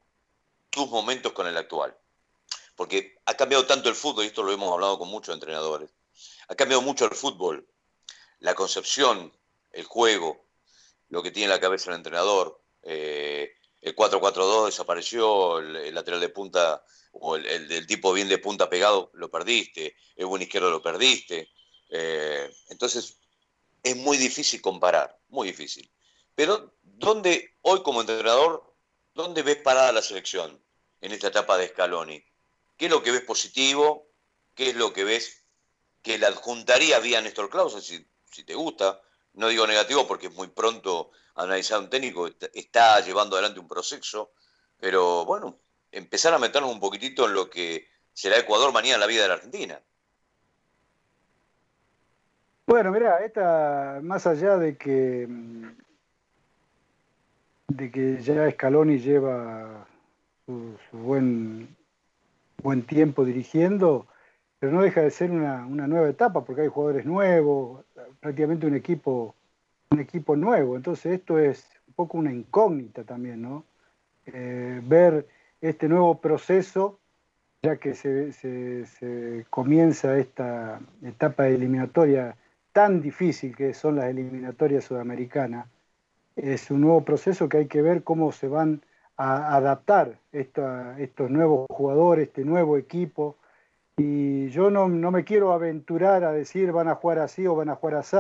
tus 0.71 0.89
momentos 0.91 1.33
con 1.33 1.47
el 1.47 1.57
actual. 1.57 1.97
Porque 2.75 3.19
ha 3.25 3.35
cambiado 3.35 3.67
tanto 3.67 3.89
el 3.89 3.95
fútbol, 3.95 4.25
y 4.25 4.29
esto 4.29 4.43
lo 4.43 4.53
hemos 4.53 4.73
hablado 4.73 4.99
con 4.99 5.09
muchos 5.09 5.35
entrenadores, 5.35 5.91
ha 6.49 6.55
cambiado 6.55 6.83
mucho 6.83 7.05
el 7.05 7.13
fútbol, 7.13 7.67
la 8.41 8.55
concepción, 8.55 9.33
el 9.73 9.85
juego, 9.85 10.45
lo 11.09 11.23
que 11.23 11.31
tiene 11.31 11.45
en 11.45 11.51
la 11.51 11.61
cabeza 11.61 11.91
el 11.91 11.97
entrenador. 11.97 12.61
Eh, 12.89 13.53
el 13.83 13.97
4-4-2 13.97 14.67
desapareció, 14.67 15.59
el, 15.59 15.93
lateral 15.95 16.21
de 16.21 16.29
punta 16.29 16.85
o 17.13 17.37
el, 17.37 17.69
del 17.69 17.87
tipo 17.87 18.13
bien 18.13 18.29
de 18.29 18.39
punta 18.39 18.71
pegado 18.71 19.11
lo 19.15 19.31
perdiste, 19.31 19.97
el 20.15 20.27
buen 20.27 20.43
izquierdo 20.43 20.71
lo 20.71 20.83
perdiste. 20.83 21.51
Eh, 21.91 22.51
entonces, 22.69 23.19
es 23.83 23.97
muy 23.97 24.17
difícil 24.17 24.61
comparar, 24.61 25.19
muy 25.29 25.49
difícil. 25.49 25.91
Pero, 26.35 26.75
¿dónde 26.83 27.57
hoy 27.63 27.83
como 27.83 28.01
entrenador, 28.01 28.75
dónde 29.15 29.43
ves 29.43 29.57
parada 29.57 29.93
la 29.93 30.03
selección 30.03 30.63
en 31.01 31.13
esta 31.13 31.29
etapa 31.29 31.59
de 31.59 31.69
Scaloni? 31.69 32.25
¿Qué 32.77 32.87
es 32.87 32.91
lo 32.91 33.03
que 33.03 33.11
ves 33.11 33.23
positivo? 33.23 34.13
¿Qué 34.55 34.71
es 34.71 34.77
lo 34.77 34.93
que 34.93 35.05
ves 35.05 35.45
que 36.03 36.19
le 36.19 36.27
adjuntaría 36.27 37.01
vía 37.01 37.21
Néstor 37.21 37.51
Clausen, 37.51 37.83
si, 37.83 38.07
si 38.31 38.45
te 38.45 38.55
gusta? 38.55 39.01
No 39.37 39.49
digo 39.49 39.67
negativo 39.67 40.07
porque 40.07 40.27
es 40.27 40.35
muy 40.35 40.49
pronto 40.49 41.11
analizar 41.35 41.79
un 41.79 41.89
técnico, 41.91 42.29
está 42.55 43.01
llevando 43.01 43.37
adelante 43.37 43.61
un 43.61 43.69
proceso, 43.69 44.33
pero 44.81 45.25
bueno, 45.25 45.59
empezar 45.93 46.35
a 46.35 46.39
meternos 46.39 46.73
un 46.73 46.81
poquitito 46.81 47.27
en 47.27 47.35
lo 47.35 47.49
que 47.49 47.89
será 48.13 48.39
Ecuador 48.39 48.73
mañana 48.73 48.95
en 48.95 49.01
la 49.01 49.07
vida 49.07 49.23
de 49.23 49.29
la 49.29 49.35
Argentina. 49.35 49.81
Bueno, 52.67 52.91
mira, 52.91 53.25
esta, 53.25 54.01
más 54.03 54.27
allá 54.27 54.57
de 54.57 54.77
que 54.77 55.29
de 57.69 57.91
que 57.91 58.19
ya 58.23 58.51
Scaloni 58.51 58.99
lleva 58.99 59.87
su, 60.47 60.77
buen, 60.93 61.77
buen 62.63 62.83
tiempo 62.87 63.25
dirigiendo, 63.25 64.07
pero 64.59 64.73
no 64.73 64.83
deja 64.83 65.03
de 65.03 65.11
ser 65.11 65.31
una, 65.31 65.67
nueva 65.67 66.09
etapa 66.09 66.45
porque 66.45 66.63
hay 66.63 66.69
jugadores 66.69 67.05
nuevos, 67.05 67.85
prácticamente 68.21 68.67
un 68.67 68.75
equipo, 68.75 69.35
un 69.91 70.01
equipo 70.01 70.37
nuevo. 70.37 70.77
Entonces 70.77 71.15
esto 71.15 71.39
es 71.39 71.69
un 71.89 71.95
poco 71.95 72.19
una 72.19 72.33
incógnita 72.33 73.05
también, 73.05 73.43
¿no? 73.43 73.65
Eh, 74.27 74.81
ver 74.85 75.27
este 75.61 75.89
nuevo 75.89 76.21
proceso, 76.21 76.99
ya 77.63 77.77
que 77.77 77.95
se, 77.95 78.33
se, 78.33 79.47
comienza 79.51 80.19
esta 80.19 80.81
etapa 81.03 81.49
eliminatoria 81.49 82.37
tan 82.73 83.01
difícil 83.01 83.57
que 83.57 83.73
son 83.73 83.97
las 83.97 84.07
eliminatorias 84.07 84.85
sudamericanas, 84.85 85.67
es 86.37 86.71
un 86.71 86.83
nuevo 86.83 87.05
proceso 87.05 87.49
que 87.49 87.59
hay 87.59 87.67
que 87.67 87.81
ver 87.83 88.03
cómo 88.03 88.33
se 88.33 88.49
van 88.49 88.83
a 89.17 89.57
adaptar 89.57 90.19
estos 90.33 91.31
nuevos 91.31 91.67
jugadores, 91.71 92.29
este 92.29 92.45
nuevo 92.45 92.77
equipo. 92.77 93.37
Y 93.97 94.49
yo 94.51 94.71
no, 94.71 94.89
me 94.89 95.25
quiero 95.25 95.53
aventurar 95.53 96.25
a 96.25 96.33
decir 96.33 96.73
van 96.73 96.89
a 96.89 96.97
jugar 96.97 97.19
así 97.19 97.47
o 97.47 97.55
van 97.55 97.71
a 97.71 97.77
jugar 97.77 97.97
así. 97.97 98.17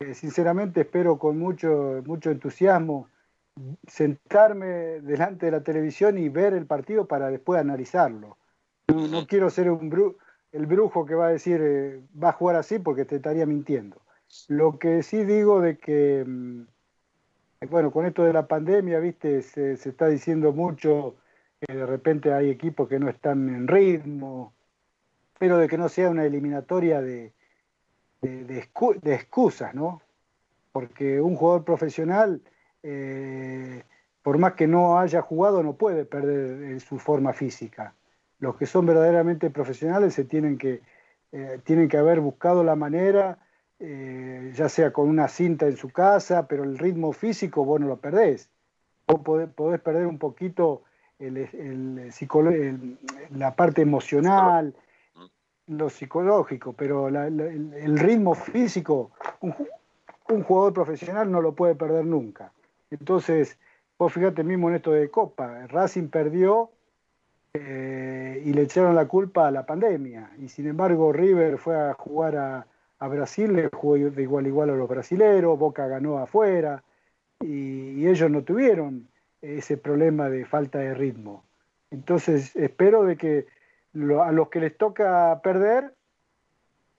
Eh, 0.00 0.14
sinceramente 0.14 0.82
espero 0.82 1.18
con 1.18 1.38
mucho, 1.38 2.02
mucho 2.06 2.30
entusiasmo 2.30 3.08
sentarme 3.86 4.66
delante 5.00 5.46
de 5.46 5.52
la 5.52 5.62
televisión 5.62 6.16
y 6.16 6.28
ver 6.28 6.54
el 6.54 6.66
partido 6.66 7.06
para 7.06 7.28
después 7.28 7.60
analizarlo. 7.60 8.38
No, 8.88 9.26
quiero 9.26 9.50
ser 9.50 9.70
un 9.70 10.16
el 10.52 10.66
brujo 10.66 11.04
que 11.04 11.14
va 11.14 11.26
a 11.26 11.30
decir 11.30 11.60
eh, 11.62 12.02
va 12.22 12.30
a 12.30 12.32
jugar 12.32 12.56
así 12.56 12.78
porque 12.78 13.04
te 13.04 13.16
estaría 13.16 13.46
mintiendo. 13.46 14.00
Lo 14.48 14.78
que 14.78 15.02
sí 15.02 15.24
digo 15.24 15.60
de 15.60 15.78
que 15.78 16.24
mm, 16.26 16.62
bueno, 17.68 17.90
con 17.90 18.06
esto 18.06 18.24
de 18.24 18.32
la 18.32 18.46
pandemia, 18.46 18.98
viste, 18.98 19.42
se, 19.42 19.72
está 19.72 20.08
diciendo 20.08 20.52
mucho, 20.52 21.16
que 21.60 21.72
de 21.72 21.86
repente 21.86 22.32
hay 22.32 22.50
equipos 22.50 22.88
que 22.88 22.98
no 22.98 23.08
están 23.08 23.48
en 23.48 23.68
ritmo, 23.68 24.52
pero 25.42 25.58
de 25.58 25.66
que 25.66 25.76
no 25.76 25.88
sea 25.88 26.08
una 26.08 26.24
eliminatoria 26.24 27.02
de, 27.02 27.32
de, 28.20 28.68
excusas, 29.12 29.74
¿no? 29.74 30.00
Porque 30.70 31.20
un 31.20 31.34
jugador 31.34 31.64
profesional, 31.64 32.40
eh, 32.84 33.82
por 34.22 34.38
más 34.38 34.52
que 34.52 34.68
no 34.68 35.00
haya 35.00 35.20
jugado, 35.20 35.64
no 35.64 35.72
puede 35.72 36.04
perder 36.04 36.80
su 36.80 37.00
forma 37.00 37.32
física. 37.32 37.92
Los 38.38 38.54
que 38.54 38.66
son 38.66 38.86
verdaderamente 38.86 39.50
profesionales 39.50 40.14
se 40.14 40.22
tienen 40.22 40.58
que, 40.58 40.80
eh, 41.32 41.58
tienen 41.64 41.88
que 41.88 41.96
haber 41.96 42.20
buscado 42.20 42.62
la 42.62 42.76
manera 42.76 43.38
eh, 43.80 44.52
ya 44.54 44.68
sea 44.68 44.92
con 44.92 45.08
una 45.08 45.26
cinta 45.26 45.66
en 45.66 45.76
su 45.76 45.90
casa, 45.90 46.46
pero 46.46 46.62
el 46.62 46.78
ritmo 46.78 47.12
físico 47.12 47.64
vos 47.64 47.80
lo 47.80 47.96
perdés. 47.96 48.48
Vos 49.08 49.22
podés, 49.56 49.80
perder 49.80 50.06
un 50.06 50.20
poquito 50.20 50.84
la 51.18 51.48
parte 53.56 53.82
emocional, 53.82 54.76
lo 55.68 55.88
psicológico, 55.90 56.72
pero 56.72 57.08
el, 57.08 57.98
ritmo 57.98 58.34
físico, 58.34 59.12
un, 59.40 60.42
jugador 60.42 60.72
profesional 60.72 61.30
no 61.30 61.40
lo 61.40 61.52
puede 61.52 61.74
perder 61.74 62.04
nunca. 62.04 62.52
Entonces, 62.90 63.58
vos 63.98 64.12
fíjate 64.12 64.42
mismo 64.44 64.68
en 64.68 64.76
esto 64.76 64.92
de 64.92 65.10
Copa, 65.10 65.66
Racing 65.68 66.08
perdió 66.08 66.70
eh, 67.54 68.42
y 68.44 68.52
le 68.52 68.62
echaron 68.62 68.94
la 68.94 69.06
culpa 69.06 69.48
a 69.48 69.50
la 69.50 69.64
pandemia, 69.66 70.30
y 70.38 70.48
sin 70.48 70.68
embargo 70.68 71.12
River 71.12 71.58
fue 71.58 71.78
a 71.78 71.94
jugar 71.94 72.36
a, 72.36 72.66
Brasil 73.08 73.52
le 73.52 73.68
jugó 73.68 73.96
de 73.96 74.22
igual 74.22 74.44
a 74.44 74.48
igual 74.48 74.70
a 74.70 74.76
los 74.76 74.88
brasileros, 74.88 75.58
Boca 75.58 75.88
ganó 75.88 76.18
afuera 76.18 76.84
y, 77.40 78.06
ellos 78.06 78.30
no 78.30 78.42
tuvieron 78.42 79.08
ese 79.40 79.76
problema 79.76 80.30
de 80.30 80.44
falta 80.44 80.78
de 80.78 80.94
ritmo. 80.94 81.42
Entonces 81.90 82.54
espero 82.54 83.02
de 83.02 83.16
que 83.16 83.46
a 83.94 84.32
los 84.32 84.48
que 84.48 84.60
les 84.60 84.76
toca 84.76 85.40
perder, 85.42 85.94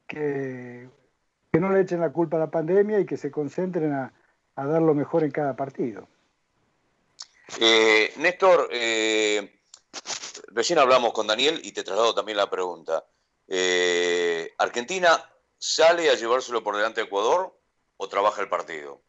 que, 0.08 0.90
no 1.54 1.70
le 1.70 1.82
echen 1.82 2.00
la 2.00 2.12
culpa 2.12 2.38
a 2.38 2.42
la 2.42 2.52
pandemia 2.52 3.00
y 3.00 3.06
que 3.06 3.18
se 3.18 3.32
concentren 3.32 3.94
a, 3.94 4.14
dar 4.56 4.82
lo 4.82 4.94
mejor 4.94 5.24
en 5.24 5.32
cada 5.32 5.56
partido. 5.56 6.08
Eh, 7.60 8.14
Néstor, 8.18 8.70
eh, 8.72 9.62
recién 10.48 10.80
hablamos 10.80 11.14
con 11.14 11.28
Daniel 11.28 11.60
y 11.64 11.72
te 11.72 11.84
traslado 11.84 12.14
también 12.14 12.38
la 12.38 12.50
pregunta. 12.50 13.06
Eh, 13.48 14.54
Argentina 14.58 15.24
¿Sale 15.66 16.10
a 16.10 16.16
llevárselo 16.16 16.62
por 16.62 16.76
delante 16.76 17.00
a 17.00 17.06
Ecuador 17.06 17.58
o 17.96 18.10
trabaja 18.10 18.42
el 18.42 18.50
partido? 18.50 19.02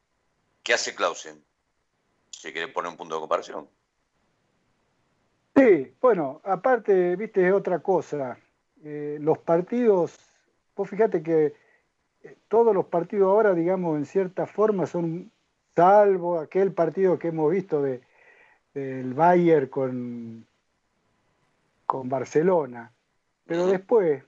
¿Qué 0.63 0.73
hace 0.73 0.95
Clausen? 0.95 1.45
Si 2.31 2.53
quiere 2.53 2.69
poner 2.69 2.93
un 2.93 2.97
punto 2.97 3.17
de 3.17 3.23
comparación. 3.23 3.69
Sí, 5.57 5.95
bueno, 6.01 6.41
aparte, 6.45 7.15
viste, 7.17 7.47
es 7.47 7.53
otra 7.53 7.79
cosa. 7.79 8.39
Eh, 8.83 9.19
los 9.21 9.39
partidos, 9.39 10.19
vos 10.75 10.89
fíjate 10.89 11.23
que 11.23 11.55
eh, 12.23 12.37
todos 12.49 12.75
los 12.75 12.87
partidos 12.87 13.29
ahora, 13.29 13.55
digamos, 13.55 13.97
en 13.97 14.05
cierta 14.05 14.47
forma 14.47 14.87
son, 14.87 15.31
salvo 15.77 16.41
aquel 16.41 16.73
partido 16.73 17.19
que 17.19 17.29
hemos 17.29 17.53
visto 17.53 17.81
de, 17.83 18.03
del 18.75 19.15
Bayern 19.15 19.69
con, 19.69 20.47
con 21.87 22.09
Barcelona. 22.09 22.93
Pero 23.47 23.67
después, 23.67 24.25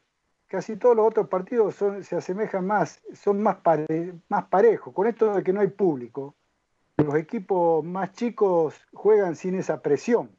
casi 0.46 0.76
todos 0.76 0.94
los 0.94 1.08
otros 1.08 1.28
partidos 1.28 1.74
son, 1.74 2.04
se 2.04 2.14
asemejan 2.14 2.66
más, 2.66 3.02
son 3.14 3.42
más, 3.42 3.56
más 4.28 4.44
parejos. 4.44 4.94
Con 4.94 5.08
esto 5.08 5.34
de 5.34 5.42
que 5.42 5.52
no 5.52 5.60
hay 5.60 5.68
público, 5.68 6.36
los 6.98 7.16
equipos 7.16 7.84
más 7.84 8.12
chicos 8.12 8.80
juegan 8.92 9.34
sin 9.34 9.56
esa 9.56 9.82
presión. 9.82 10.35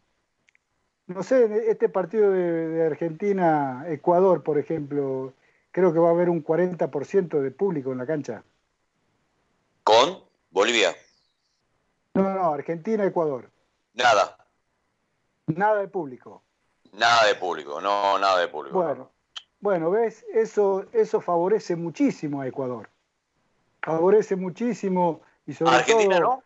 No 1.08 1.24
sé, 1.24 1.70
este 1.72 1.88
partido 1.88 2.32
de, 2.32 2.86
Argentina-Ecuador, 2.86 4.44
por 4.44 4.58
ejemplo, 4.58 5.34
creo 5.72 5.94
que 5.94 6.00
va 6.00 6.10
a 6.10 6.12
haber 6.12 6.30
un 6.30 6.44
40% 6.44 7.42
de 7.42 7.52
público 7.52 7.94
en 7.94 7.98
la 7.98 8.06
cancha. 8.06 8.44
¿Con 9.84 10.22
Bolivia? 10.52 10.96
No, 12.14 12.34
no, 12.34 12.54
Argentina-Ecuador. 12.54 13.50
Nada. 13.94 14.38
Nada 15.48 15.80
de 15.80 15.88
público. 15.88 16.44
Nada 16.92 17.26
de 17.26 17.36
público, 17.36 17.80
no, 17.80 18.20
nada 18.20 18.40
de 18.40 18.50
público. 18.50 18.82
Bueno, 18.82 19.12
bueno, 19.60 19.90
ves, 19.90 20.26
eso, 20.34 20.86
eso 20.92 21.22
favorece 21.22 21.76
muchísimo 21.76 22.42
a 22.42 22.48
Ecuador. 22.48 22.90
Favorece 23.82 24.36
muchísimo 24.36 25.22
y 25.46 25.54
sobre 25.54 25.72
¿A 25.72 25.78
Argentina 25.78 26.20
no? 26.20 26.44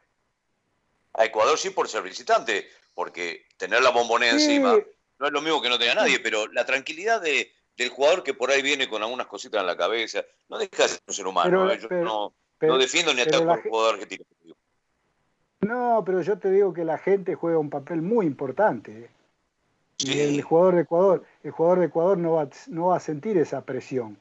A 1.13 1.25
Ecuador 1.25 1.57
sí 1.57 1.71
por 1.71 1.87
ser 1.87 2.03
visitante, 2.03 2.67
porque 2.93 3.45
tener 3.57 3.81
la 3.81 3.89
bombonera 3.89 4.33
encima 4.33 4.77
no 5.21 5.27
es 5.27 5.33
lo 5.33 5.41
mismo 5.41 5.61
que 5.61 5.69
no 5.69 5.77
tenga 5.77 5.95
nadie, 5.95 6.19
pero 6.19 6.47
la 6.47 6.65
tranquilidad 6.65 7.21
de, 7.21 7.51
del 7.77 7.89
jugador 7.89 8.23
que 8.23 8.33
por 8.33 8.49
ahí 8.49 8.61
viene 8.61 8.89
con 8.89 9.03
algunas 9.03 9.27
cositas 9.27 9.61
en 9.61 9.67
la 9.67 9.77
cabeza, 9.77 10.25
no 10.49 10.57
deja 10.57 10.83
de 10.83 10.89
ser 10.89 11.01
un 11.07 11.13
ser 11.13 11.27
humano. 11.27 11.71
¿eh? 11.71 11.79
Yo 11.79 11.89
no, 11.89 12.33
no, 12.61 12.77
defiendo 12.77 13.13
ni 13.13 13.21
ataco 13.21 13.51
al 13.51 13.61
jugador 13.61 13.95
argentino. 13.95 14.25
No, 15.61 16.03
pero 16.03 16.21
yo 16.21 16.39
te 16.39 16.49
digo 16.49 16.73
que 16.73 16.83
la 16.83 16.97
gente 16.97 17.35
juega 17.35 17.59
un 17.59 17.69
papel 17.69 18.01
muy 18.01 18.25
importante. 18.25 18.91
¿eh? 18.91 19.09
Y 19.99 20.19
el 20.19 20.41
jugador 20.41 20.75
de 20.75 20.81
Ecuador, 20.81 21.23
el 21.43 21.51
jugador 21.51 21.79
de 21.79 21.85
Ecuador 21.85 22.17
no 22.17 22.31
va, 22.33 22.49
no 22.67 22.87
va 22.87 22.97
a 22.97 22.99
sentir 22.99 23.37
esa 23.37 23.63
presión. 23.63 24.17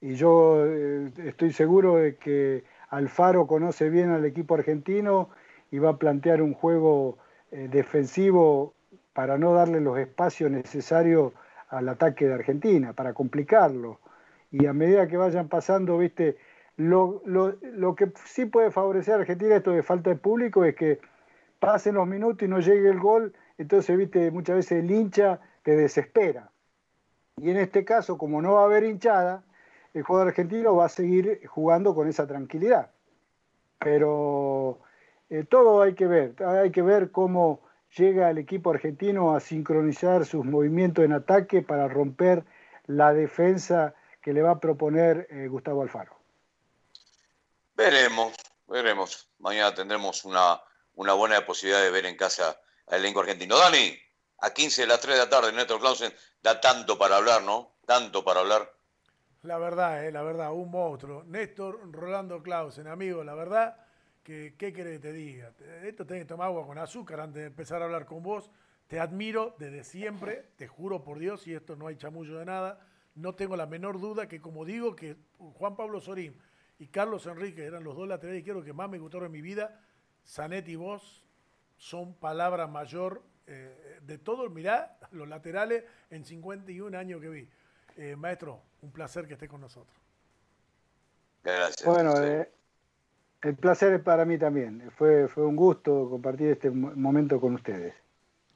Y 0.00 0.14
yo 0.14 0.64
eh, 0.66 1.12
estoy 1.26 1.52
seguro 1.52 1.96
de 1.96 2.16
que 2.16 2.64
Alfaro 2.88 3.46
conoce 3.46 3.90
bien 3.90 4.10
al 4.10 4.24
equipo 4.24 4.54
argentino 4.54 5.28
y 5.70 5.78
va 5.78 5.90
a 5.90 5.98
plantear 5.98 6.40
un 6.40 6.54
juego 6.54 7.18
eh, 7.50 7.68
defensivo 7.70 8.74
para 9.12 9.38
no 9.38 9.52
darle 9.54 9.80
los 9.80 9.98
espacios 9.98 10.50
necesarios 10.50 11.32
al 11.68 11.88
ataque 11.88 12.26
de 12.26 12.34
Argentina, 12.34 12.92
para 12.92 13.12
complicarlo. 13.12 14.00
Y 14.50 14.66
a 14.66 14.72
medida 14.72 15.06
que 15.06 15.16
vayan 15.16 15.48
pasando, 15.48 15.98
viste, 15.98 16.36
lo, 16.76 17.22
lo, 17.24 17.56
lo 17.62 17.94
que 17.94 18.12
sí 18.24 18.46
puede 18.46 18.70
favorecer 18.70 19.14
a 19.14 19.18
Argentina 19.18 19.56
esto 19.56 19.72
de 19.72 19.82
falta 19.82 20.10
de 20.10 20.16
público 20.16 20.64
es 20.64 20.74
que 20.74 21.00
pasen 21.58 21.94
los 21.94 22.06
minutos 22.06 22.42
y 22.42 22.48
no 22.48 22.58
llegue 22.60 22.88
el 22.88 22.98
gol 22.98 23.34
entonces, 23.60 23.94
viste, 23.98 24.30
muchas 24.30 24.56
veces 24.56 24.82
el 24.82 24.90
hincha 24.90 25.38
te 25.62 25.76
desespera. 25.76 26.50
Y 27.36 27.50
en 27.50 27.58
este 27.58 27.84
caso, 27.84 28.16
como 28.16 28.40
no 28.40 28.54
va 28.54 28.62
a 28.62 28.64
haber 28.64 28.84
hinchada, 28.84 29.44
el 29.92 30.02
jugador 30.02 30.28
argentino 30.28 30.74
va 30.74 30.86
a 30.86 30.88
seguir 30.88 31.46
jugando 31.46 31.94
con 31.94 32.08
esa 32.08 32.26
tranquilidad. 32.26 32.90
Pero 33.78 34.80
eh, 35.30 35.44
todo 35.48 35.82
hay 35.82 35.94
que 35.94 36.06
ver, 36.06 36.34
hay 36.42 36.72
que 36.72 36.82
ver 36.82 37.12
cómo 37.12 37.60
llega 37.96 38.30
el 38.30 38.38
equipo 38.38 38.70
argentino 38.70 39.34
a 39.34 39.40
sincronizar 39.40 40.26
sus 40.26 40.44
movimientos 40.44 41.04
en 41.04 41.12
ataque 41.12 41.62
para 41.62 41.88
romper 41.88 42.44
la 42.86 43.12
defensa 43.12 43.94
que 44.22 44.32
le 44.32 44.42
va 44.42 44.52
a 44.52 44.60
proponer 44.60 45.28
eh, 45.30 45.46
Gustavo 45.48 45.82
Alfaro. 45.82 46.16
Veremos, 47.74 48.34
veremos. 48.68 49.28
Mañana 49.38 49.74
tendremos 49.74 50.24
una, 50.24 50.60
una 50.96 51.14
buena 51.14 51.46
posibilidad 51.46 51.82
de 51.82 51.90
ver 51.90 52.06
en 52.06 52.16
casa 52.16 52.60
al 52.88 52.98
elenco 52.98 53.20
argentino. 53.20 53.56
Dani, 53.56 53.96
a 54.40 54.50
15 54.50 54.82
de 54.82 54.86
las 54.88 55.00
3 55.00 55.14
de 55.14 55.20
la 55.24 55.30
tarde, 55.30 55.52
Néstor 55.52 55.80
Clausen, 55.80 56.12
da 56.42 56.60
tanto 56.60 56.98
para 56.98 57.16
hablar, 57.16 57.42
¿no? 57.42 57.76
Tanto 57.86 58.24
para 58.24 58.40
hablar. 58.40 58.70
La 59.42 59.58
verdad, 59.58 60.04
eh, 60.04 60.12
la 60.12 60.22
verdad, 60.22 60.52
un 60.52 60.70
monstruo. 60.70 61.22
Néstor 61.24 61.90
Rolando 61.92 62.42
Clausen, 62.42 62.86
amigo, 62.88 63.24
la 63.24 63.34
verdad, 63.34 63.76
que, 64.30 64.54
¿qué 64.56 64.72
querés 64.72 65.00
que 65.00 65.08
te 65.08 65.12
diga? 65.12 65.52
Esto 65.82 66.06
tenés 66.06 66.22
que 66.22 66.28
tomar 66.28 66.46
agua 66.46 66.64
con 66.64 66.78
azúcar 66.78 67.18
antes 67.18 67.42
de 67.42 67.46
empezar 67.48 67.82
a 67.82 67.86
hablar 67.86 68.06
con 68.06 68.22
vos. 68.22 68.48
Te 68.86 69.00
admiro 69.00 69.56
desde 69.58 69.82
siempre, 69.82 70.50
te 70.56 70.68
juro 70.68 71.02
por 71.02 71.18
Dios, 71.18 71.48
y 71.48 71.54
esto 71.54 71.74
no 71.74 71.88
hay 71.88 71.96
chamullo 71.96 72.38
de 72.38 72.44
nada. 72.44 72.78
No 73.16 73.34
tengo 73.34 73.56
la 73.56 73.66
menor 73.66 73.98
duda 73.98 74.28
que, 74.28 74.40
como 74.40 74.64
digo, 74.64 74.94
que 74.94 75.16
Juan 75.36 75.74
Pablo 75.74 76.00
Sorín 76.00 76.40
y 76.78 76.86
Carlos 76.86 77.26
Enrique 77.26 77.64
eran 77.64 77.82
los 77.82 77.96
dos 77.96 78.06
laterales 78.06 78.38
izquierdos 78.38 78.64
que 78.64 78.72
más 78.72 78.88
me 78.88 78.98
gustaron 78.98 79.26
en 79.26 79.32
mi 79.32 79.42
vida. 79.42 79.80
Zanetti 80.24 80.72
y 80.72 80.76
vos 80.76 81.26
son 81.76 82.14
palabra 82.14 82.68
mayor 82.68 83.24
eh, 83.48 83.98
de 84.02 84.18
todos. 84.18 84.48
Mirá, 84.52 84.96
los 85.10 85.26
laterales 85.26 85.82
en 86.08 86.24
51 86.24 86.96
años 86.96 87.20
que 87.20 87.28
vi. 87.28 87.48
Eh, 87.96 88.14
maestro, 88.14 88.62
un 88.80 88.92
placer 88.92 89.26
que 89.26 89.32
esté 89.32 89.48
con 89.48 89.60
nosotros. 89.60 89.96
Gracias. 91.42 91.84
Bueno, 91.84 92.14
eh, 92.22 92.48
el 93.42 93.56
placer 93.56 93.94
es 93.94 94.02
para 94.02 94.24
mí 94.24 94.38
también. 94.38 94.90
Fue, 94.96 95.28
fue 95.28 95.44
un 95.44 95.56
gusto 95.56 96.08
compartir 96.10 96.48
este 96.48 96.70
momento 96.70 97.40
con 97.40 97.54
ustedes. 97.54 97.94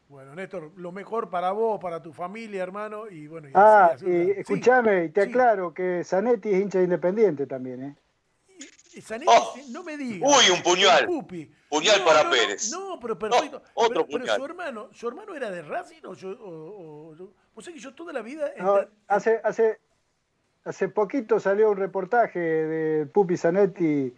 Bueno, 0.08 0.34
Néstor, 0.34 0.70
lo 0.76 0.92
mejor 0.92 1.30
para 1.30 1.50
vos, 1.52 1.80
para 1.80 2.00
tu 2.02 2.12
familia, 2.12 2.62
hermano. 2.62 3.08
Y 3.08 3.26
bueno, 3.26 3.48
ah, 3.54 3.96
y 4.00 4.30
escúchame, 4.30 5.08
te 5.08 5.22
aclaro 5.22 5.72
que 5.72 6.04
Zanetti 6.04 6.50
es 6.50 6.60
hincha 6.60 6.80
independiente 6.82 7.46
también, 7.46 7.82
¿eh? 7.82 7.96
Zanetti, 9.00 9.26
oh, 9.28 9.54
no 9.70 9.82
me 9.82 9.96
digas. 9.96 10.30
Uy, 10.30 10.54
un 10.54 10.62
puñal. 10.62 11.08
Puñal 11.68 12.04
para 12.04 12.30
Pérez. 12.30 12.70
No, 12.70 13.00
pero 13.00 13.18
perfecto. 13.18 13.60
otro 13.74 14.06
pero, 14.06 14.24
pero, 14.24 14.36
su 14.36 14.44
hermano, 14.44 14.88
¿su 14.92 15.08
hermano 15.08 15.34
era 15.34 15.50
de 15.50 15.62
Racing 15.62 16.02
o 16.04 16.14
yo? 16.14 16.30
O, 16.30 17.16
o, 17.56 17.60
sea 17.60 17.74
que 17.74 17.80
yo 17.80 17.92
toda 17.92 18.12
la 18.12 18.22
vida. 18.22 18.52
hace, 19.08 19.40
hace, 19.42 19.80
hace 20.64 20.88
poquito 20.88 21.40
salió 21.40 21.70
un 21.70 21.76
reportaje 21.76 22.38
de 22.38 23.06
Pupi 23.06 23.36
Zanetti 23.36 24.14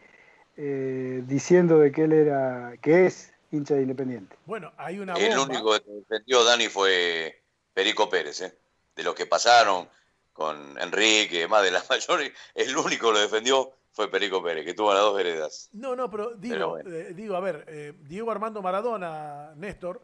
eh, 0.57 1.23
diciendo 1.27 1.79
de 1.79 1.92
que 1.92 2.05
él 2.05 2.12
era, 2.12 2.75
que 2.81 3.07
es 3.07 3.33
hincha 3.51 3.75
de 3.75 3.83
Independiente. 3.83 4.37
Bueno, 4.47 4.73
hay 4.79 4.99
una 4.99 5.12
El 5.14 5.38
único 5.38 5.79
que 5.79 5.90
defendió 5.90 6.45
Dani 6.45 6.69
fue 6.69 7.42
Perico 7.75 8.09
Pérez, 8.09 8.40
¿eh? 8.40 8.59
de 8.95 9.03
los 9.03 9.14
que 9.14 9.27
pasaron 9.27 9.87
con 10.33 10.79
Enrique, 10.79 11.47
más 11.47 11.62
de 11.62 11.71
la 11.71 11.85
mayoría, 11.90 12.31
el 12.55 12.77
único 12.77 13.09
que 13.09 13.12
lo 13.12 13.21
defendió 13.21 13.71
fue 13.92 14.11
Perico 14.11 14.42
Pérez, 14.42 14.64
que 14.64 14.73
tuvo 14.73 14.95
las 14.95 15.03
dos 15.03 15.21
heredas. 15.21 15.69
No, 15.73 15.95
no, 15.95 16.11
pero 16.11 16.35
digo, 16.35 16.79
eh, 16.79 17.12
digo 17.14 17.37
a 17.37 17.40
ver, 17.40 17.64
eh, 17.69 17.92
Diego 18.01 18.31
Armando 18.31 18.62
Maradona, 18.62 19.53
Néstor, 19.57 20.03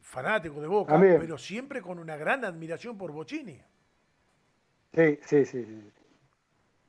fanático 0.00 0.60
de 0.60 0.68
Boca, 0.68 0.98
pero 1.00 1.38
siempre 1.38 1.82
con 1.82 1.98
una 1.98 2.16
gran 2.16 2.44
admiración 2.44 2.96
por 2.96 3.10
Bocini. 3.10 3.60
Sí, 4.94 5.18
sí, 5.26 5.44
sí. 5.44 5.64
sí. 5.64 5.93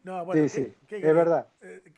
No, 0.05 0.23
bueno, 0.23 0.47
sí, 0.47 0.71
sí, 0.87 0.95
es 0.97 1.01
verdad. 1.01 1.47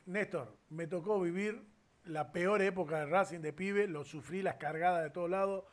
Néstor, 0.06 0.56
me 0.70 0.88
tocó 0.88 1.20
vivir 1.20 1.62
la 2.06 2.32
peor 2.32 2.62
época 2.62 3.00
de 3.00 3.06
Racing 3.06 3.42
de 3.42 3.52
pibe, 3.52 3.86
lo 3.86 4.06
sufrí 4.06 4.42
las 4.42 4.56
cargadas 4.56 5.04
de 5.04 5.10
todos 5.10 5.30
lados 5.30 5.66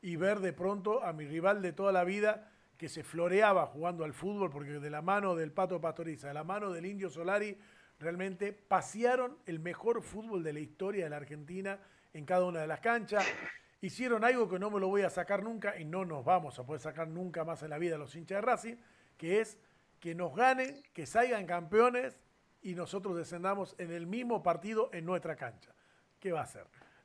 y 0.00 0.16
ver 0.16 0.40
de 0.40 0.54
pronto 0.54 1.02
a 1.04 1.12
mi 1.12 1.26
rival 1.26 1.60
de 1.60 1.74
toda 1.74 1.92
la 1.92 2.04
vida 2.04 2.50
que 2.78 2.88
se 2.88 3.04
floreaba 3.04 3.66
jugando 3.66 4.04
al 4.04 4.14
fútbol, 4.14 4.48
porque 4.48 4.80
de 4.80 4.88
la 4.88 5.02
mano 5.02 5.34
del 5.34 5.52
Pato 5.52 5.82
Pastoriza, 5.82 6.28
de 6.28 6.34
la 6.34 6.44
mano 6.44 6.72
del 6.72 6.86
Indio 6.86 7.10
Solari, 7.10 7.58
realmente 8.00 8.54
pasearon 8.54 9.36
el 9.44 9.60
mejor 9.60 10.02
fútbol 10.02 10.42
de 10.42 10.54
la 10.54 10.60
historia 10.60 11.04
de 11.04 11.10
la 11.10 11.18
Argentina 11.18 11.78
en 12.14 12.24
cada 12.24 12.46
una 12.46 12.62
de 12.62 12.68
las 12.68 12.80
canchas. 12.80 13.22
Hicieron 13.82 14.24
algo 14.24 14.48
que 14.48 14.58
no 14.58 14.70
me 14.70 14.80
lo 14.80 14.88
voy 14.88 15.02
a 15.02 15.10
sacar 15.10 15.42
nunca 15.42 15.78
y 15.78 15.84
no 15.84 16.06
nos 16.06 16.24
vamos 16.24 16.58
a 16.58 16.64
poder 16.64 16.80
sacar 16.80 17.08
nunca 17.08 17.44
más 17.44 17.62
en 17.62 17.68
la 17.68 17.76
vida 17.76 17.98
los 17.98 18.16
hinchas 18.16 18.36
de 18.36 18.46
Racing, 18.46 18.76
que 19.18 19.42
es 19.42 19.58
que 20.02 20.14
nos 20.14 20.34
ganen, 20.34 20.82
que 20.92 21.06
salgan 21.06 21.46
campeones 21.46 22.18
y 22.60 22.74
nosotros 22.74 23.16
descendamos 23.16 23.74
en 23.78 23.92
el 23.92 24.06
mismo 24.06 24.42
partido 24.42 24.90
en 24.92 25.06
nuestra 25.06 25.36
cancha. 25.36 25.72
¿qué 26.22 26.32
va 26.32 26.40
a 26.40 26.44
hacer? 26.44 26.64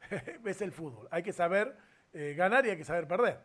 es 0.45 0.61
el 0.61 0.71
fútbol. 0.71 1.07
Hay 1.09 1.23
que 1.23 1.33
saber 1.33 1.75
eh, 2.13 2.35
ganar 2.37 2.65
y 2.65 2.69
hay 2.69 2.77
que 2.77 2.83
saber 2.83 3.07
perder. 3.07 3.39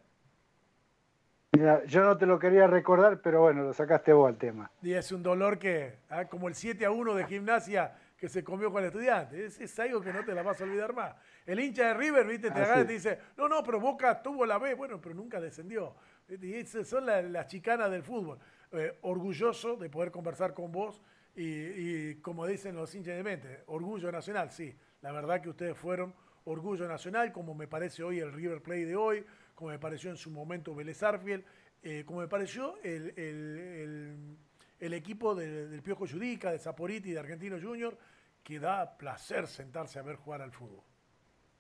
Mira, 1.52 1.84
yo 1.84 2.02
no 2.04 2.16
te 2.16 2.26
lo 2.26 2.38
quería 2.38 2.66
recordar, 2.66 3.20
pero 3.20 3.42
bueno, 3.42 3.62
lo 3.62 3.72
sacaste 3.72 4.12
vos 4.12 4.28
al 4.28 4.38
tema. 4.38 4.70
Y 4.82 4.92
es 4.92 5.12
un 5.12 5.22
dolor 5.22 5.58
que, 5.58 5.98
ah, 6.08 6.26
como 6.26 6.48
el 6.48 6.54
7 6.54 6.84
a 6.84 6.90
1 6.90 7.14
de 7.14 7.24
gimnasia 7.26 7.94
que 8.16 8.28
se 8.28 8.44
comió 8.44 8.70
con 8.70 8.82
el 8.82 8.86
estudiante, 8.86 9.44
es, 9.44 9.78
algo 9.80 10.00
que 10.00 10.12
no 10.12 10.24
te 10.24 10.32
la 10.32 10.42
vas 10.42 10.60
a 10.60 10.64
olvidar 10.64 10.94
más. 10.94 11.14
El 11.44 11.58
hincha 11.58 11.88
de 11.88 11.94
River, 11.94 12.26
viste, 12.26 12.50
te 12.50 12.58
agarra 12.58 12.82
y 12.82 12.86
te 12.86 12.92
dice, 12.92 13.18
no, 13.36 13.48
no, 13.48 13.62
pero 13.64 13.80
Boca 13.80 14.22
tuvo 14.22 14.46
la 14.46 14.58
B, 14.58 14.74
bueno, 14.74 15.00
pero 15.00 15.14
nunca 15.14 15.40
descendió. 15.40 15.94
Y 16.28 16.54
esas 16.54 16.86
son 16.86 17.04
las, 17.04 17.46
chicanas 17.48 17.90
del 17.90 18.02
fútbol. 18.02 18.38
Eh, 18.74 18.98
orgulloso 19.02 19.76
de 19.76 19.90
poder 19.90 20.10
conversar 20.10 20.54
con 20.54 20.72
vos 20.72 21.02
y, 21.36 22.14
como 22.16 22.46
dicen 22.46 22.74
los 22.74 22.94
hinchas 22.94 23.16
de 23.16 23.22
mente, 23.22 23.64
orgullo 23.66 24.10
nacional, 24.10 24.50
sí. 24.50 24.74
La 25.02 25.12
verdad 25.12 25.42
que 25.42 25.50
ustedes 25.50 25.76
fueron 25.76 26.14
orgullo 26.44 26.88
nacional, 26.88 27.32
como 27.32 27.54
me 27.54 27.68
parece 27.68 28.02
hoy 28.02 28.20
el 28.20 28.32
River 28.32 28.62
Play 28.62 28.84
de 28.84 28.96
hoy, 28.96 29.26
como 29.54 29.70
me 29.70 29.78
pareció 29.78 30.08
en 30.10 30.16
su 30.16 30.30
momento 30.30 30.74
Vélez 30.74 31.02
Arfiel, 31.02 31.44
eh, 31.82 32.04
como 32.06 32.20
me 32.20 32.28
pareció 32.28 32.76
el, 32.82 34.38
equipo 34.80 35.34
del 35.34 35.82
Piojo 35.82 36.06
Judica, 36.06 36.50
de 36.50 36.58
Zaporiti, 36.58 37.12
de 37.12 37.18
Argentino 37.18 37.60
Junior, 37.60 37.98
que 38.42 38.58
da 38.58 38.96
placer 38.96 39.46
sentarse 39.48 39.98
a 39.98 40.02
ver 40.02 40.16
jugar 40.16 40.40
al 40.40 40.52
fútbol. 40.52 40.82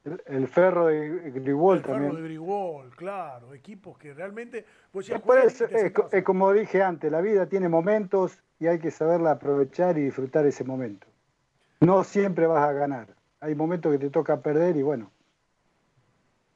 El, 0.04 0.48
Ferro 0.48 0.86
de 0.86 1.30
Grigol 1.30 1.80
también. 1.82 2.04
El 2.04 2.10
Ferro 2.10 2.22
de 2.22 2.28
Grigol, 2.28 2.90
claro, 2.96 3.54
equipos 3.54 3.96
que 3.98 4.12
realmente... 4.14 4.64
Pues, 4.90 5.10
es, 5.10 6.22
como 6.24 6.52
dije 6.52 6.82
antes, 6.82 7.10
la 7.10 7.20
vida 7.20 7.46
tiene 7.46 7.68
momentos 7.68 8.42
y 8.58 8.66
hay 8.66 8.78
que 8.78 8.90
saberla 8.90 9.32
aprovechar 9.32 9.96
y 9.98 10.02
disfrutar 10.02 10.44
ese 10.46 10.64
momento. 10.64 11.06
No 11.80 12.02
siempre 12.04 12.46
vas 12.46 12.68
a 12.68 12.72
ganar 12.72 13.08
hay 13.42 13.56
momentos 13.56 13.90
que 13.90 13.98
te 13.98 14.08
toca 14.08 14.40
perder 14.40 14.76
y 14.76 14.82
bueno. 14.82 15.10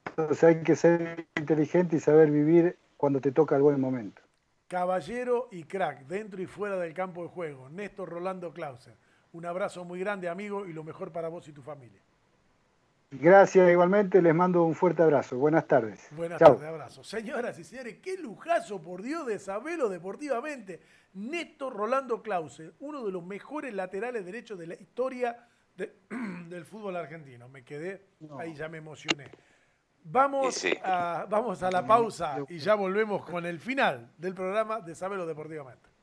Entonces 0.05 0.43
hay 0.43 0.63
que 0.63 0.75
ser 0.75 1.27
inteligente 1.35 1.97
y 1.97 1.99
saber 1.99 2.31
vivir 2.31 2.77
cuando 2.95 3.19
te 3.19 3.33
toca 3.33 3.57
el 3.57 3.61
buen 3.61 3.79
momento. 3.79 4.21
Caballero 4.69 5.49
y 5.51 5.65
crack, 5.65 6.07
dentro 6.07 6.41
y 6.41 6.45
fuera 6.45 6.77
del 6.77 6.93
campo 6.93 7.23
de 7.23 7.27
juego. 7.27 7.69
Néstor 7.69 8.09
Rolando 8.09 8.53
Clauser. 8.53 8.95
Un 9.33 9.45
abrazo 9.45 9.83
muy 9.83 9.99
grande, 9.99 10.29
amigo, 10.29 10.65
y 10.65 10.71
lo 10.71 10.85
mejor 10.85 11.11
para 11.11 11.27
vos 11.27 11.45
y 11.49 11.51
tu 11.51 11.61
familia. 11.61 12.01
Gracias, 13.11 13.71
igualmente 13.71 14.21
les 14.21 14.35
mando 14.35 14.63
un 14.63 14.75
fuerte 14.75 15.01
abrazo. 15.01 15.37
Buenas 15.37 15.65
tardes. 15.65 16.09
Buenas 16.11 16.39
tardes, 16.39 16.63
abrazo. 16.63 17.05
Señoras 17.05 17.57
y 17.57 17.63
señores, 17.63 17.99
qué 18.03 18.17
lujazo, 18.17 18.81
por 18.81 19.01
Dios, 19.01 19.25
de 19.25 19.39
saberlo 19.39 19.87
deportivamente. 19.87 20.81
Néstor 21.13 21.73
Rolando 21.73 22.21
Clauser, 22.21 22.73
uno 22.79 23.05
de 23.05 23.11
los 23.13 23.23
mejores 23.23 23.73
laterales 23.73 24.25
derechos 24.25 24.59
de 24.59 24.67
la 24.67 24.73
historia 24.73 25.47
del 25.77 26.65
fútbol 26.65 26.97
argentino. 26.97 27.47
Me 27.47 27.63
quedé, 27.63 28.01
ahí 28.37 28.53
ya 28.53 28.67
me 28.67 28.79
emocioné. 28.79 29.31
Vamos, 30.03 30.65
a, 30.83 31.25
vamos 31.29 31.63
a 31.63 31.71
la 31.71 31.87
pausa 31.87 32.39
y 32.49 32.59
ya 32.59 32.75
volvemos 32.75 33.25
con 33.25 33.45
el 33.45 33.59
final 33.59 34.11
del 34.17 34.33
programa 34.33 34.81
de 34.81 34.95
Sabelo 34.95 35.25
Deportivamente. 35.25 35.96